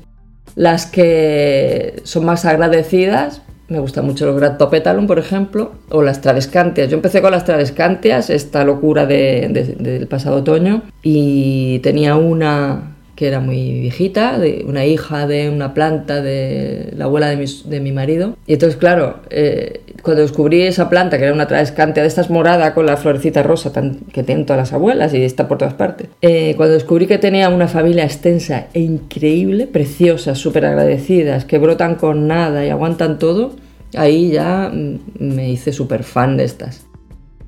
Las 0.55 0.87
que 0.87 2.01
son 2.03 2.25
más 2.25 2.45
agradecidas, 2.45 3.41
me 3.67 3.79
gusta 3.79 4.01
mucho 4.01 4.27
el 4.29 4.35
Gratopetalum, 4.35 5.05
por 5.05 5.19
ejemplo, 5.19 5.73
o 5.89 6.01
las 6.01 6.21
Tradescantias. 6.21 6.89
Yo 6.89 6.95
empecé 6.95 7.21
con 7.21 7.31
las 7.31 7.45
Tradescantias, 7.45 8.29
esta 8.31 8.63
locura 8.63 9.05
del 9.05 10.07
pasado 10.07 10.37
otoño, 10.37 10.83
y 11.03 11.79
tenía 11.79 12.15
una 12.15 12.94
que 13.15 13.27
era 13.27 13.39
muy 13.39 13.79
viejita, 13.79 14.37
de 14.37 14.65
una 14.67 14.85
hija 14.85 15.25
de 15.27 15.49
una 15.49 15.73
planta 15.73 16.21
de 16.21 16.93
la 16.95 17.05
abuela 17.05 17.29
de 17.29 17.79
mi, 17.79 17.91
marido. 17.91 18.35
Y 18.45 18.53
entonces, 18.53 18.77
claro, 18.77 19.21
eh, 19.29 19.81
cuando 20.01 20.21
descubrí 20.21 20.61
esa 20.61 20.89
planta, 20.89 21.17
que 21.17 21.23
era 21.23 21.33
una 21.33 21.47
travescantia 21.47 22.03
de 22.03 22.07
estas 22.07 22.29
morada 22.29 22.73
con 22.73 22.85
la 22.85 22.97
florecita 22.97 23.41
rosa 23.41 23.71
que 24.11 24.23
tienen 24.23 24.45
todas 24.45 24.59
las 24.59 24.73
abuelas 24.73 25.13
y 25.13 25.23
está 25.23 25.47
por 25.47 25.57
todas 25.57 25.73
partes, 25.73 26.07
eh, 26.21 26.53
cuando 26.57 26.73
descubrí 26.73 27.07
que 27.07 27.17
tenía 27.17 27.49
una 27.49 27.67
familia 27.67 28.03
extensa 28.03 28.67
e 28.73 28.81
increíble, 28.81 29.67
preciosas, 29.67 30.37
súper 30.37 30.65
agradecidas, 30.65 31.45
que 31.45 31.57
brotan 31.57 31.95
con 31.95 32.27
nada 32.27 32.65
y 32.65 32.69
aguantan 32.69 33.17
todo, 33.17 33.53
ahí 33.95 34.31
ya 34.31 34.69
mm, 34.73 34.99
me 35.19 35.49
hice 35.49 35.71
súper 35.71 36.03
fan 36.03 36.37
de 36.37 36.43
estas. 36.43 36.84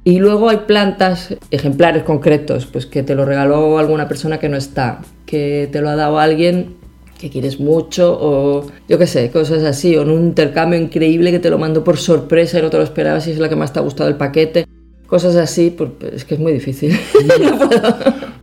Y 0.08 0.20
luego 0.20 0.48
hay 0.48 0.60
plantas, 0.60 1.36
ejemplares 1.52 2.04
concretos, 2.04 2.66
pues 2.66 2.86
que 2.86 3.04
te 3.04 3.14
lo 3.14 3.26
regaló 3.26 3.78
alguna 3.78 4.08
persona 4.08 4.40
que 4.40 4.48
no 4.48 4.56
está, 4.56 5.02
que 5.26 5.68
te 5.70 5.82
lo 5.82 5.90
ha 5.90 5.98
dado 5.98 6.18
alguien 6.18 6.78
que 7.20 7.30
quieres 7.30 7.60
mucho 7.60 8.18
o 8.18 8.66
yo 8.88 8.98
qué 8.98 9.06
sé, 9.06 9.30
cosas 9.32 9.66
así, 9.66 9.98
o 9.98 10.04
en 10.04 10.12
un 10.12 10.22
intercambio 10.28 10.80
increíble 10.80 11.30
que 11.32 11.40
te 11.40 11.50
lo 11.50 11.58
mandó 11.58 11.84
por 11.84 11.98
sorpresa 11.98 12.58
y 12.58 12.62
no 12.62 12.70
te 12.70 12.78
lo 12.78 12.84
esperabas 12.84 13.28
y 13.28 13.32
es 13.32 13.38
la 13.38 13.50
que 13.50 13.58
más 13.58 13.74
te 13.74 13.80
ha 13.80 13.82
gustado 13.82 14.10
el 14.10 14.16
paquete. 14.16 14.66
Cosas 15.08 15.36
así, 15.36 15.72
pues 15.72 15.90
es 16.14 16.24
que 16.24 16.36
es 16.36 16.40
muy 16.40 16.54
difícil. 16.54 16.98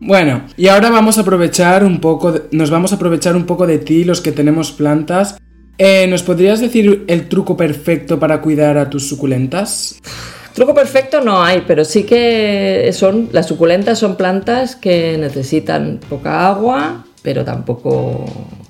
Bueno, 0.07 0.45
y 0.59 0.69
ahora 0.69 0.91
vamos 0.91 1.17
a 1.17 1.23
aprovechar 1.23 1.83
un 1.83 1.99
poco, 1.99 2.35
nos 2.51 2.69
vamos 2.69 2.93
a 2.93 2.97
aprovechar 2.97 3.37
un 3.37 3.47
poco 3.47 3.67
de 3.67 3.79
ti, 3.79 4.05
los 4.05 4.21
que 4.21 4.33
tenemos 4.33 4.71
plantas. 4.71 5.39
Eh, 5.79 6.07
¿Nos 6.09 6.23
podrías 6.23 6.61
decir 6.61 7.05
el 7.07 7.27
truco 7.31 7.57
perfecto 7.57 8.21
para 8.21 8.43
cuidar 8.43 8.77
a 8.77 8.91
tus 8.91 9.09
suculentas? 9.09 9.99
Truco 10.55 10.73
perfecto 10.73 11.21
no 11.21 11.43
hay, 11.43 11.65
pero 11.67 11.85
sí 11.85 12.05
que 12.05 12.89
son 12.93 13.29
las 13.33 13.47
suculentas 13.47 13.99
son 13.99 14.15
plantas 14.15 14.77
que 14.77 15.19
necesitan 15.19 15.99
poca 16.09 16.49
agua, 16.49 17.05
pero 17.23 17.45
tampoco 17.45 18.25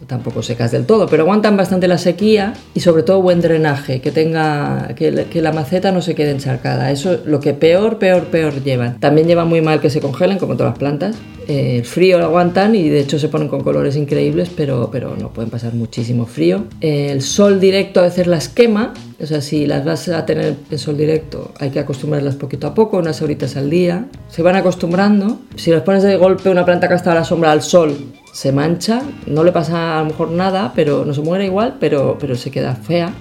tampoco 0.07 0.43
secas 0.43 0.71
del 0.71 0.87
todo, 0.87 1.07
pero 1.07 1.23
aguantan 1.23 1.57
bastante 1.57 1.89
la 1.89 1.99
sequía 1.99 2.55
y 2.75 2.81
sobre 2.81 3.03
todo 3.03 3.23
buen 3.23 3.41
drenaje, 3.41 4.01
que 4.01 4.11
tenga 4.11 4.95
que, 4.97 5.11
la 5.11 5.53
maceta 5.53 5.93
no 5.93 6.03
se 6.03 6.15
quede 6.15 6.31
encharcada. 6.31 6.91
Eso 6.91 7.15
es 7.15 7.27
lo 7.27 7.41
que 7.41 7.55
peor, 7.55 7.99
peor, 7.99 8.25
peor 8.25 8.63
llevan. 8.63 8.99
También 9.01 9.27
lleva 9.27 9.45
muy 9.45 9.61
mal 9.61 9.81
que 9.81 9.91
se 9.91 10.01
congelen, 10.01 10.39
como 10.39 10.57
todas 10.57 10.73
las 10.73 10.79
plantas. 10.79 11.17
Eh, 11.49 11.77
el 11.79 11.85
frío 11.85 12.19
lo 12.19 12.27
aguantan 12.27 12.75
y 12.75 12.89
de 12.89 13.01
hecho 13.01 13.19
se 13.19 13.29
ponen 13.29 13.49
con 13.49 13.63
colores 13.63 13.97
increíbles, 13.97 14.51
pero, 14.55 14.89
pero 14.91 15.17
no 15.17 15.33
pueden 15.33 15.51
pasar 15.51 15.75
muchísimo 15.75 16.27
frío. 16.27 16.65
Eh, 16.81 17.09
el 17.11 17.23
sol 17.23 17.61
directo 17.61 18.01
a 18.01 18.05
veces 18.05 18.27
las 18.27 18.49
quema, 18.49 18.95
o 19.21 19.27
sea, 19.27 19.41
si 19.41 19.67
las 19.67 19.85
vas 19.85 20.09
a 20.09 20.25
tener 20.27 20.57
en 20.71 20.79
sol 20.79 20.97
directo 20.97 21.53
hay 21.59 21.71
que 21.71 21.81
acostumbrarlas 21.81 22.37
poquito 22.37 22.67
a 22.67 22.75
poco, 22.75 22.99
unas 22.99 23.21
horitas 23.23 23.57
al 23.57 23.71
día. 23.71 24.07
Se 24.29 24.43
van 24.43 24.57
acostumbrando. 24.57 25.39
Si 25.57 25.71
las 25.71 25.83
pones 25.83 26.03
de 26.03 26.17
golpe 26.17 26.51
una 26.51 26.65
planta 26.65 26.89
que 26.89 26.95
está 26.95 27.13
a 27.13 27.17
la 27.17 27.25
sombra 27.25 27.53
al 27.53 27.63
sol, 27.63 27.97
se 28.33 28.53
mancha, 28.53 29.03
no 29.27 29.45
le 29.45 29.53
pasa 29.53 29.99
a 29.99 30.03
lo 30.03 30.11
mejor 30.11 30.31
nada, 30.31 30.73
pero 30.75 31.05
no 31.05 31.15
se 31.15 31.21
muere 31.21 31.47
igual, 31.47 31.77
pero, 31.79 32.17
pero 32.19 32.35
se 32.35 32.51
queda 32.51 32.75
fea. 32.75 33.15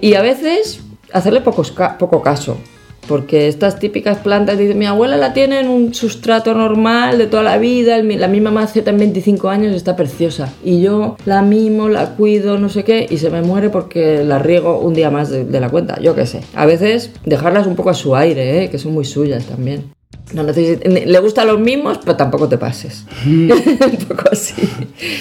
Y 0.00 0.14
a 0.14 0.22
veces 0.22 0.80
hacerle 1.12 1.40
poco 1.40 2.22
caso, 2.22 2.58
porque 3.06 3.48
estas 3.48 3.78
típicas 3.78 4.18
plantas, 4.18 4.58
dice, 4.58 4.74
mi 4.74 4.86
abuela 4.86 5.16
la 5.16 5.32
tiene 5.32 5.60
en 5.60 5.68
un 5.68 5.94
sustrato 5.94 6.54
normal 6.54 7.18
de 7.18 7.26
toda 7.26 7.42
la 7.42 7.58
vida, 7.58 8.02
la 8.02 8.28
misma 8.28 8.50
maceta 8.50 8.90
en 8.90 8.98
25 8.98 9.48
años 9.48 9.74
está 9.74 9.96
preciosa. 9.96 10.52
Y 10.64 10.80
yo 10.80 11.16
la 11.24 11.42
mimo, 11.42 11.88
la 11.88 12.10
cuido, 12.10 12.58
no 12.58 12.68
sé 12.68 12.84
qué, 12.84 13.06
y 13.08 13.18
se 13.18 13.30
me 13.30 13.42
muere 13.42 13.70
porque 13.70 14.24
la 14.24 14.38
riego 14.38 14.78
un 14.80 14.94
día 14.94 15.10
más 15.10 15.30
de, 15.30 15.60
la 15.60 15.70
cuenta, 15.70 16.00
yo 16.00 16.14
qué 16.14 16.26
sé. 16.26 16.40
A 16.54 16.66
veces 16.66 17.10
dejarlas 17.24 17.66
un 17.66 17.76
poco 17.76 17.90
a 17.90 17.94
su 17.94 18.16
aire, 18.16 18.64
¿eh? 18.64 18.70
que 18.70 18.78
son 18.78 18.92
muy 18.92 19.04
suyas 19.04 19.44
también. 19.44 19.92
No 20.32 20.42
le 20.42 21.18
gustan 21.20 21.46
los 21.46 21.60
mismos, 21.60 21.98
pero 21.98 22.16
tampoco 22.16 22.48
te 22.48 22.58
pases. 22.58 23.04
un 23.26 24.06
poco 24.08 24.24
así. 24.32 24.54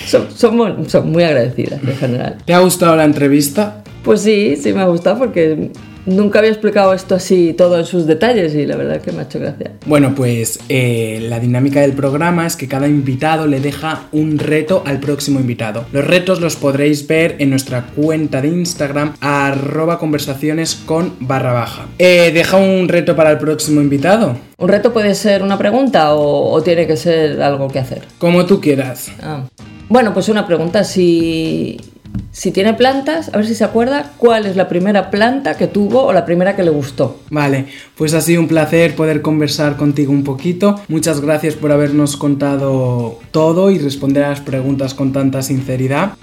Son, 0.07 0.27
son, 0.31 1.11
muy 1.11 1.23
agradecidas 1.23 1.83
en 1.83 1.95
general. 1.97 2.37
¿Te 2.45 2.53
ha 2.53 2.59
gustado 2.59 2.95
la 2.95 3.03
entrevista? 3.03 3.83
Pues 4.03 4.21
sí, 4.21 4.55
sí 4.55 4.73
me 4.73 4.81
ha 4.81 4.85
gustado 4.85 5.19
porque 5.19 5.71
Nunca 6.05 6.39
había 6.39 6.51
explicado 6.51 6.93
esto 6.93 7.15
así 7.15 7.53
todo 7.53 7.79
en 7.79 7.85
sus 7.85 8.05
detalles 8.05 8.53
y 8.55 8.65
la 8.65 8.75
verdad 8.75 9.01
que 9.01 9.11
me 9.11 9.19
ha 9.19 9.23
hecho 9.23 9.39
gracia. 9.39 9.71
Bueno, 9.85 10.13
pues 10.15 10.59
eh, 10.69 11.25
la 11.29 11.39
dinámica 11.39 11.81
del 11.81 11.93
programa 11.93 12.45
es 12.45 12.55
que 12.55 12.67
cada 12.67 12.87
invitado 12.87 13.47
le 13.47 13.59
deja 13.59 14.07
un 14.11 14.37
reto 14.37 14.83
al 14.85 14.99
próximo 14.99 15.39
invitado. 15.39 15.85
Los 15.93 16.05
retos 16.05 16.41
los 16.41 16.55
podréis 16.55 17.07
ver 17.07 17.35
en 17.39 17.49
nuestra 17.49 17.85
cuenta 17.95 18.41
de 18.41 18.49
Instagram 18.49 19.13
arroba 19.21 19.97
conversaciones 19.97 20.75
con 20.75 21.13
barra 21.19 21.53
baja. 21.53 21.85
Eh, 21.99 22.31
¿Deja 22.33 22.57
un 22.57 22.89
reto 22.89 23.15
para 23.15 23.31
el 23.31 23.37
próximo 23.37 23.81
invitado? 23.81 24.35
¿Un 24.57 24.67
reto 24.67 24.93
puede 24.93 25.15
ser 25.15 25.41
una 25.41 25.57
pregunta 25.57 26.15
o, 26.15 26.61
tiene 26.63 26.85
que 26.85 26.97
ser 26.97 27.41
algo 27.41 27.69
que 27.69 27.79
hacer? 27.79 28.03
Como 28.17 28.45
tú 28.45 28.59
quieras. 28.59 29.11
Ah. 29.21 29.43
Bueno, 29.89 30.13
pues 30.13 30.29
una 30.29 30.45
pregunta. 30.47 30.83
Si 30.83 31.77
si 32.31 32.51
tiene 32.51 32.73
plantas, 32.73 33.29
a 33.33 33.37
ver 33.37 33.45
si 33.45 33.55
se 33.55 33.63
acuerda 33.63 34.11
cuál 34.17 34.45
es 34.45 34.55
la 34.55 34.67
primera 34.67 35.11
planta 35.11 35.55
que 35.55 35.67
tuvo 35.67 36.03
o 36.03 36.13
la 36.13 36.25
primera 36.25 36.55
que 36.55 36.63
le 36.63 36.71
gustó. 36.71 37.19
Vale, 37.29 37.67
pues 37.95 38.13
ha 38.13 38.21
sido 38.21 38.41
un 38.41 38.47
placer 38.47 38.95
poder 38.95 39.21
conversar 39.21 39.77
contigo 39.77 40.11
un 40.11 40.23
poquito. 40.23 40.81
Muchas 40.87 41.21
gracias 41.21 41.55
por 41.55 41.71
habernos 41.71 42.17
contado 42.17 43.19
todo 43.31 43.71
y 43.71 43.77
responder 43.77 44.23
a 44.23 44.29
las 44.29 44.41
preguntas 44.41 44.93
con 44.93 45.13
tanta 45.13 45.41
sinceridad. 45.41 46.13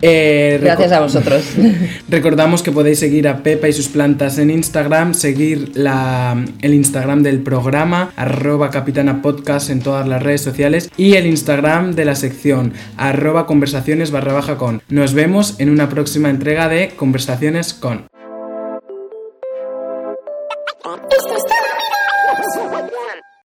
Eh, 0.00 0.58
Gracias 0.62 0.92
a 0.92 1.00
vosotros. 1.00 1.44
Recordamos 2.08 2.62
que 2.62 2.72
podéis 2.72 2.98
seguir 3.00 3.26
a 3.28 3.42
Pepa 3.42 3.68
y 3.68 3.72
sus 3.72 3.88
plantas 3.88 4.38
en 4.38 4.50
Instagram, 4.50 5.14
seguir 5.14 5.72
el 5.74 6.74
Instagram 6.74 7.22
del 7.22 7.40
programa, 7.40 8.12
arroba 8.16 8.70
capitana 8.70 9.22
podcast 9.22 9.70
en 9.70 9.80
todas 9.80 10.06
las 10.06 10.22
redes 10.22 10.42
sociales 10.42 10.90
y 10.96 11.14
el 11.14 11.26
Instagram 11.26 11.94
de 11.94 12.04
la 12.04 12.14
sección, 12.14 12.72
arroba 12.96 13.46
conversaciones 13.46 14.10
barra 14.10 14.32
baja 14.32 14.56
con. 14.56 14.82
Nos 14.88 15.14
vemos 15.14 15.56
en 15.58 15.70
una 15.70 15.88
próxima 15.88 16.30
entrega 16.30 16.68
de 16.68 16.90
Conversaciones 16.96 17.74
con. 17.74 18.17